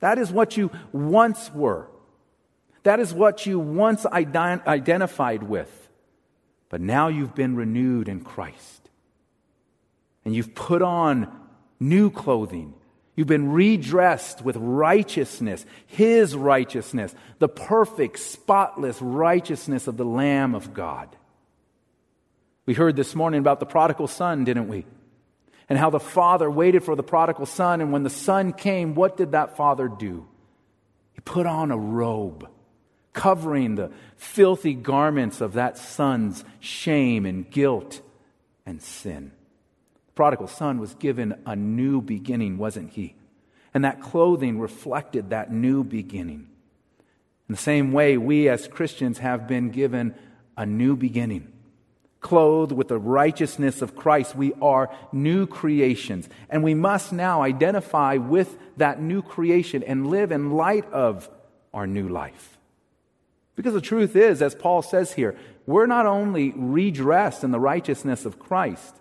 That 0.00 0.18
is 0.18 0.30
what 0.30 0.56
you 0.56 0.70
once 0.92 1.52
were. 1.52 1.88
That 2.82 3.00
is 3.00 3.14
what 3.14 3.46
you 3.46 3.58
once 3.58 4.04
ident- 4.04 4.66
identified 4.66 5.42
with. 5.42 5.88
But 6.68 6.80
now 6.80 7.08
you've 7.08 7.34
been 7.34 7.56
renewed 7.56 8.08
in 8.08 8.20
Christ. 8.20 8.90
And 10.24 10.34
you've 10.34 10.54
put 10.54 10.82
on 10.82 11.40
new 11.80 12.10
clothing 12.10 12.74
You've 13.16 13.28
been 13.28 13.52
redressed 13.52 14.42
with 14.42 14.56
righteousness, 14.56 15.64
His 15.86 16.34
righteousness, 16.34 17.14
the 17.38 17.48
perfect, 17.48 18.18
spotless 18.18 19.00
righteousness 19.00 19.86
of 19.86 19.96
the 19.96 20.04
Lamb 20.04 20.54
of 20.54 20.74
God. 20.74 21.14
We 22.66 22.74
heard 22.74 22.96
this 22.96 23.14
morning 23.14 23.40
about 23.40 23.60
the 23.60 23.66
prodigal 23.66 24.08
son, 24.08 24.44
didn't 24.44 24.68
we? 24.68 24.84
And 25.68 25.78
how 25.78 25.90
the 25.90 26.00
father 26.00 26.50
waited 26.50 26.82
for 26.82 26.96
the 26.96 27.02
prodigal 27.02 27.46
son, 27.46 27.80
and 27.80 27.92
when 27.92 28.02
the 28.02 28.10
son 28.10 28.52
came, 28.52 28.94
what 28.94 29.16
did 29.16 29.32
that 29.32 29.56
father 29.56 29.88
do? 29.88 30.26
He 31.12 31.20
put 31.20 31.46
on 31.46 31.70
a 31.70 31.78
robe, 31.78 32.48
covering 33.12 33.76
the 33.76 33.92
filthy 34.16 34.74
garments 34.74 35.40
of 35.40 35.52
that 35.52 35.78
son's 35.78 36.44
shame 36.58 37.26
and 37.26 37.48
guilt 37.48 38.02
and 38.66 38.82
sin 38.82 39.30
prodigal 40.14 40.48
son 40.48 40.78
was 40.78 40.94
given 40.94 41.34
a 41.46 41.56
new 41.56 42.00
beginning, 42.00 42.58
wasn't 42.58 42.90
he? 42.92 43.14
And 43.72 43.84
that 43.84 44.00
clothing 44.00 44.60
reflected 44.60 45.30
that 45.30 45.52
new 45.52 45.82
beginning. 45.82 46.48
In 47.48 47.54
the 47.54 47.60
same 47.60 47.92
way, 47.92 48.16
we 48.16 48.48
as 48.48 48.68
Christians 48.68 49.18
have 49.18 49.46
been 49.46 49.70
given 49.70 50.14
a 50.56 50.64
new 50.64 50.96
beginning. 50.96 51.50
Clothed 52.20 52.72
with 52.72 52.88
the 52.88 52.98
righteousness 52.98 53.82
of 53.82 53.96
Christ, 53.96 54.34
we 54.34 54.54
are 54.62 54.90
new 55.12 55.46
creations. 55.46 56.28
And 56.48 56.62
we 56.62 56.72
must 56.72 57.12
now 57.12 57.42
identify 57.42 58.16
with 58.16 58.56
that 58.78 59.02
new 59.02 59.20
creation 59.20 59.82
and 59.82 60.06
live 60.06 60.32
in 60.32 60.52
light 60.52 60.90
of 60.90 61.28
our 61.74 61.86
new 61.86 62.08
life. 62.08 62.56
Because 63.56 63.74
the 63.74 63.80
truth 63.80 64.16
is, 64.16 64.40
as 64.40 64.54
Paul 64.54 64.80
says 64.80 65.12
here, 65.12 65.36
we're 65.66 65.86
not 65.86 66.06
only 66.06 66.52
redressed 66.56 67.44
in 67.44 67.50
the 67.50 67.60
righteousness 67.60 68.24
of 68.24 68.38
Christ, 68.38 68.94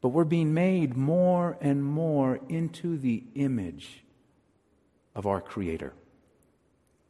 but 0.00 0.10
we're 0.10 0.24
being 0.24 0.54
made 0.54 0.96
more 0.96 1.56
and 1.60 1.82
more 1.82 2.38
into 2.48 2.96
the 2.96 3.24
image 3.34 4.04
of 5.14 5.26
our 5.26 5.40
Creator. 5.40 5.92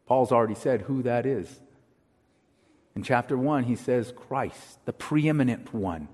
Paul's 0.06 0.32
already 0.32 0.54
said 0.54 0.82
who 0.82 1.02
that 1.02 1.26
is. 1.26 1.60
In 2.96 3.02
chapter 3.02 3.36
1, 3.36 3.64
he 3.64 3.76
says 3.76 4.12
Christ, 4.16 4.84
the 4.86 4.92
preeminent 4.92 5.74
one, 5.74 6.08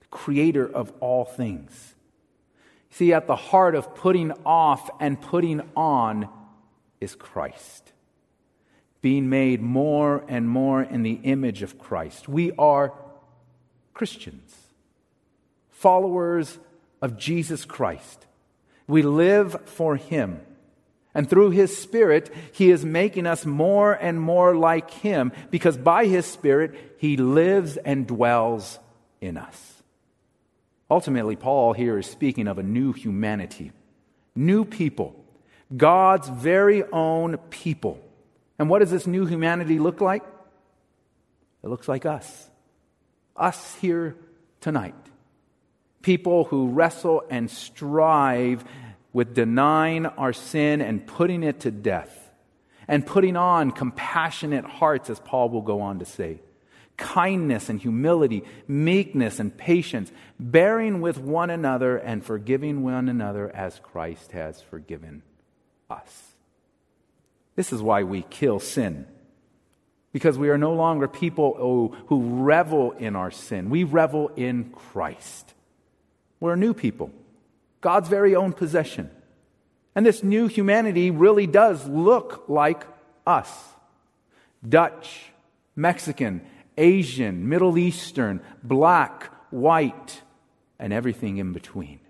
the 0.00 0.06
creator 0.06 0.64
of 0.64 0.92
all 1.00 1.24
things. 1.24 1.94
See, 2.90 3.12
at 3.12 3.26
the 3.26 3.36
heart 3.36 3.74
of 3.74 3.94
putting 3.94 4.32
off 4.46 4.88
and 5.00 5.20
putting 5.20 5.60
on 5.74 6.28
is 7.00 7.16
Christ. 7.16 7.92
Being 9.00 9.28
made 9.28 9.60
more 9.60 10.24
and 10.28 10.48
more 10.48 10.82
in 10.82 11.02
the 11.02 11.18
image 11.24 11.62
of 11.62 11.78
Christ. 11.78 12.28
We 12.28 12.52
are 12.52 12.92
Christians 13.92 14.61
followers 15.82 16.58
of 17.02 17.18
Jesus 17.18 17.64
Christ. 17.64 18.26
We 18.86 19.02
live 19.02 19.56
for 19.64 19.96
Him. 19.96 20.40
And 21.14 21.28
through 21.28 21.50
His 21.50 21.76
Spirit, 21.76 22.32
He 22.52 22.70
is 22.70 22.84
making 22.84 23.26
us 23.26 23.44
more 23.44 23.92
and 23.92 24.20
more 24.20 24.56
like 24.56 24.90
Him 24.90 25.32
because 25.50 25.76
by 25.76 26.06
His 26.06 26.24
Spirit, 26.24 26.94
He 26.98 27.16
lives 27.16 27.76
and 27.76 28.06
dwells 28.06 28.78
in 29.20 29.36
us. 29.36 29.82
Ultimately, 30.88 31.36
Paul 31.36 31.72
here 31.72 31.98
is 31.98 32.06
speaking 32.06 32.46
of 32.46 32.58
a 32.58 32.62
new 32.62 32.92
humanity, 32.92 33.72
new 34.36 34.64
people, 34.64 35.16
God's 35.76 36.28
very 36.28 36.84
own 36.84 37.38
people. 37.50 37.98
And 38.58 38.68
what 38.68 38.78
does 38.78 38.90
this 38.90 39.06
new 39.06 39.26
humanity 39.26 39.78
look 39.78 40.00
like? 40.00 40.22
It 41.62 41.68
looks 41.68 41.88
like 41.88 42.06
us. 42.06 42.50
Us 43.36 43.74
here 43.76 44.16
tonight. 44.60 44.94
People 46.02 46.44
who 46.44 46.68
wrestle 46.68 47.22
and 47.30 47.50
strive 47.50 48.64
with 49.12 49.34
denying 49.34 50.06
our 50.06 50.32
sin 50.32 50.80
and 50.80 51.06
putting 51.06 51.42
it 51.42 51.60
to 51.60 51.70
death, 51.70 52.18
and 52.88 53.06
putting 53.06 53.36
on 53.36 53.70
compassionate 53.70 54.64
hearts, 54.64 55.08
as 55.10 55.20
Paul 55.20 55.50
will 55.50 55.62
go 55.62 55.80
on 55.82 56.00
to 56.00 56.04
say 56.04 56.40
kindness 56.96 57.68
and 57.68 57.80
humility, 57.80 58.44
meekness 58.68 59.40
and 59.40 59.56
patience, 59.56 60.12
bearing 60.38 61.00
with 61.00 61.18
one 61.18 61.50
another 61.50 61.96
and 61.96 62.24
forgiving 62.24 62.82
one 62.82 63.08
another 63.08 63.50
as 63.54 63.78
Christ 63.80 64.32
has 64.32 64.60
forgiven 64.60 65.22
us. 65.90 66.32
This 67.56 67.72
is 67.72 67.82
why 67.82 68.02
we 68.04 68.22
kill 68.22 68.60
sin. 68.60 69.06
Because 70.12 70.38
we 70.38 70.50
are 70.50 70.58
no 70.58 70.74
longer 70.74 71.08
people 71.08 71.54
who, 71.54 71.96
who 72.06 72.44
revel 72.44 72.92
in 72.92 73.16
our 73.16 73.30
sin. 73.30 73.70
We 73.70 73.84
revel 73.84 74.30
in 74.36 74.70
Christ. 74.70 75.54
We're 76.42 76.54
a 76.54 76.56
new 76.56 76.74
people, 76.74 77.12
God's 77.80 78.08
very 78.08 78.34
own 78.34 78.52
possession. 78.52 79.08
And 79.94 80.04
this 80.04 80.24
new 80.24 80.48
humanity 80.48 81.12
really 81.12 81.46
does 81.46 81.86
look 81.86 82.46
like 82.48 82.84
us 83.24 83.48
Dutch, 84.68 85.26
Mexican, 85.76 86.40
Asian, 86.76 87.48
Middle 87.48 87.78
Eastern, 87.78 88.40
black, 88.60 89.30
white, 89.50 90.20
and 90.80 90.92
everything 90.92 91.36
in 91.36 91.52
between. 91.52 92.00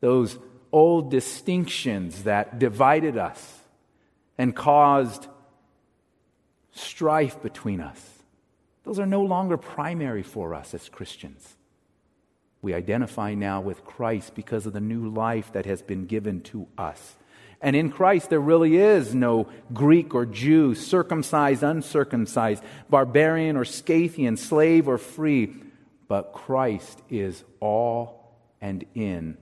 Those 0.00 0.36
old 0.70 1.10
distinctions 1.10 2.24
that 2.24 2.58
divided 2.58 3.16
us 3.16 3.60
and 4.36 4.54
caused 4.54 5.26
strife 6.72 7.40
between 7.40 7.80
us, 7.80 8.18
those 8.82 8.98
are 8.98 9.06
no 9.06 9.22
longer 9.22 9.56
primary 9.56 10.22
for 10.22 10.52
us 10.52 10.74
as 10.74 10.90
Christians. 10.90 11.56
We 12.64 12.72
identify 12.72 13.34
now 13.34 13.60
with 13.60 13.84
Christ 13.84 14.34
because 14.34 14.64
of 14.64 14.72
the 14.72 14.80
new 14.80 15.10
life 15.10 15.52
that 15.52 15.66
has 15.66 15.82
been 15.82 16.06
given 16.06 16.40
to 16.44 16.66
us. 16.78 17.16
And 17.60 17.76
in 17.76 17.90
Christ, 17.90 18.30
there 18.30 18.40
really 18.40 18.78
is 18.78 19.14
no 19.14 19.48
Greek 19.74 20.14
or 20.14 20.24
Jew, 20.24 20.74
circumcised, 20.74 21.62
uncircumcised, 21.62 22.64
barbarian 22.88 23.58
or 23.58 23.66
Scythian, 23.66 24.38
slave 24.38 24.88
or 24.88 24.96
free, 24.96 25.54
but 26.08 26.32
Christ 26.32 27.02
is 27.10 27.44
all 27.60 28.34
and 28.62 28.86
in 28.94 29.36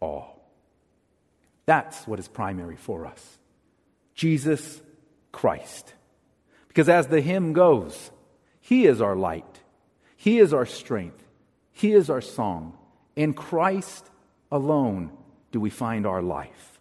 all. 0.00 0.50
That's 1.66 2.06
what 2.06 2.18
is 2.18 2.28
primary 2.28 2.76
for 2.76 3.04
us 3.04 3.38
Jesus 4.14 4.80
Christ. 5.32 5.92
Because 6.68 6.88
as 6.88 7.08
the 7.08 7.20
hymn 7.20 7.52
goes, 7.52 8.10
He 8.62 8.86
is 8.86 9.02
our 9.02 9.16
light, 9.16 9.60
He 10.16 10.38
is 10.38 10.54
our 10.54 10.64
strength, 10.64 11.23
He 11.74 11.92
is 11.92 12.08
our 12.08 12.22
song. 12.22 12.78
In 13.14 13.34
Christ 13.34 14.08
alone 14.50 15.10
do 15.52 15.60
we 15.60 15.70
find 15.70 16.06
our 16.06 16.22
life. 16.22 16.80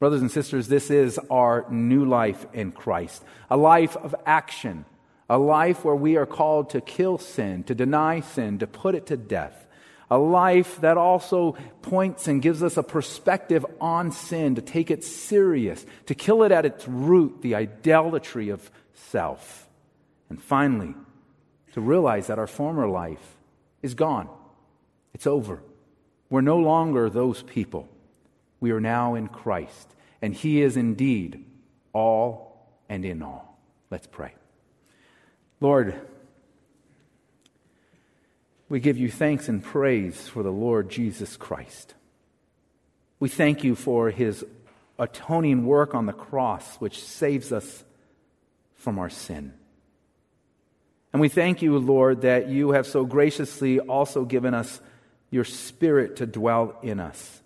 Brothers 0.00 0.20
and 0.20 0.30
sisters, 0.30 0.66
this 0.68 0.90
is 0.90 1.18
our 1.30 1.64
new 1.70 2.04
life 2.04 2.44
in 2.52 2.72
Christ 2.72 3.22
a 3.48 3.56
life 3.56 3.96
of 3.96 4.14
action, 4.26 4.84
a 5.30 5.38
life 5.38 5.84
where 5.84 5.94
we 5.94 6.16
are 6.16 6.26
called 6.26 6.70
to 6.70 6.80
kill 6.80 7.18
sin, 7.18 7.62
to 7.64 7.74
deny 7.74 8.20
sin, 8.20 8.58
to 8.58 8.66
put 8.66 8.94
it 8.94 9.06
to 9.06 9.16
death 9.16 9.64
a 10.10 10.18
life 10.18 10.80
that 10.80 10.96
also 10.96 11.56
points 11.82 12.28
and 12.28 12.42
gives 12.42 12.62
us 12.62 12.76
a 12.76 12.82
perspective 12.82 13.64
on 13.80 14.12
sin, 14.12 14.54
to 14.54 14.62
take 14.62 14.90
it 14.90 15.02
serious, 15.02 15.84
to 16.06 16.14
kill 16.14 16.42
it 16.42 16.52
at 16.52 16.66
its 16.66 16.86
root, 16.86 17.42
the 17.42 17.54
idolatry 17.54 18.48
of 18.48 18.70
self. 18.94 19.68
And 20.28 20.42
finally, 20.42 20.94
to 21.72 21.80
realize 21.80 22.28
that 22.28 22.38
our 22.38 22.46
former 22.46 22.88
life 22.88 23.33
is 23.84 23.94
gone, 23.94 24.28
it's 25.12 25.26
over. 25.26 25.62
We're 26.30 26.40
no 26.40 26.56
longer 26.56 27.10
those 27.10 27.42
people. 27.42 27.86
We 28.58 28.70
are 28.70 28.80
now 28.80 29.14
in 29.14 29.28
Christ, 29.28 29.94
and 30.22 30.34
He 30.34 30.62
is 30.62 30.78
indeed 30.78 31.44
all 31.92 32.66
and 32.88 33.04
in 33.04 33.22
all. 33.22 33.58
Let's 33.90 34.06
pray. 34.06 34.32
Lord, 35.60 36.00
we 38.70 38.80
give 38.80 38.96
you 38.96 39.10
thanks 39.10 39.48
and 39.48 39.62
praise 39.62 40.26
for 40.28 40.42
the 40.42 40.50
Lord 40.50 40.88
Jesus 40.88 41.36
Christ. 41.36 41.94
We 43.20 43.28
thank 43.28 43.64
you 43.64 43.74
for 43.74 44.10
his 44.10 44.44
atoning 44.98 45.66
work 45.66 45.94
on 45.94 46.06
the 46.06 46.12
cross, 46.12 46.76
which 46.76 47.02
saves 47.02 47.52
us 47.52 47.84
from 48.74 48.98
our 48.98 49.10
sin. 49.10 49.52
And 51.14 51.20
we 51.20 51.28
thank 51.28 51.62
you, 51.62 51.78
Lord, 51.78 52.22
that 52.22 52.48
you 52.48 52.72
have 52.72 52.88
so 52.88 53.04
graciously 53.04 53.78
also 53.78 54.24
given 54.24 54.52
us 54.52 54.80
your 55.30 55.44
Spirit 55.44 56.16
to 56.16 56.26
dwell 56.26 56.76
in 56.82 56.98
us, 56.98 57.40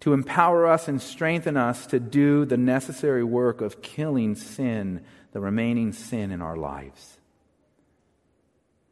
to 0.00 0.12
empower 0.12 0.66
us 0.66 0.86
and 0.86 1.00
strengthen 1.00 1.56
us 1.56 1.86
to 1.86 1.98
do 1.98 2.44
the 2.44 2.58
necessary 2.58 3.24
work 3.24 3.62
of 3.62 3.80
killing 3.80 4.34
sin, 4.34 5.02
the 5.32 5.40
remaining 5.40 5.94
sin 5.94 6.30
in 6.30 6.42
our 6.42 6.56
lives. 6.56 7.16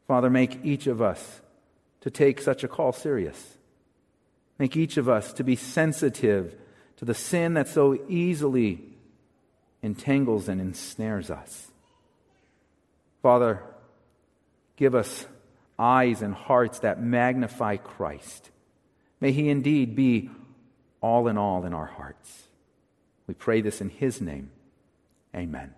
Father, 0.07 0.31
make 0.31 0.65
each 0.65 0.87
of 0.87 0.99
us 0.99 1.41
to 2.01 2.09
take 2.09 2.41
such 2.41 2.63
a 2.63 2.67
call 2.67 2.91
serious. 2.91 3.57
Make 4.57 4.75
each 4.75 4.97
of 4.97 5.07
us 5.07 5.33
to 5.33 5.43
be 5.43 5.55
sensitive 5.55 6.55
to 6.97 7.05
the 7.05 7.13
sin 7.13 7.53
that 7.53 7.67
so 7.67 7.95
easily 8.09 8.81
entangles 9.83 10.49
and 10.49 10.59
ensnares 10.59 11.29
us. 11.29 11.68
Father, 13.21 13.63
give 14.75 14.95
us 14.95 15.25
eyes 15.77 16.21
and 16.21 16.33
hearts 16.33 16.79
that 16.79 17.01
magnify 17.01 17.77
Christ. 17.77 18.49
May 19.21 19.31
he 19.31 19.49
indeed 19.49 19.95
be 19.95 20.29
all 21.01 21.27
in 21.27 21.37
all 21.37 21.65
in 21.65 21.73
our 21.73 21.85
hearts. 21.85 22.47
We 23.27 23.33
pray 23.33 23.61
this 23.61 23.81
in 23.81 23.89
his 23.89 24.21
name. 24.21 24.51
Amen. 25.35 25.73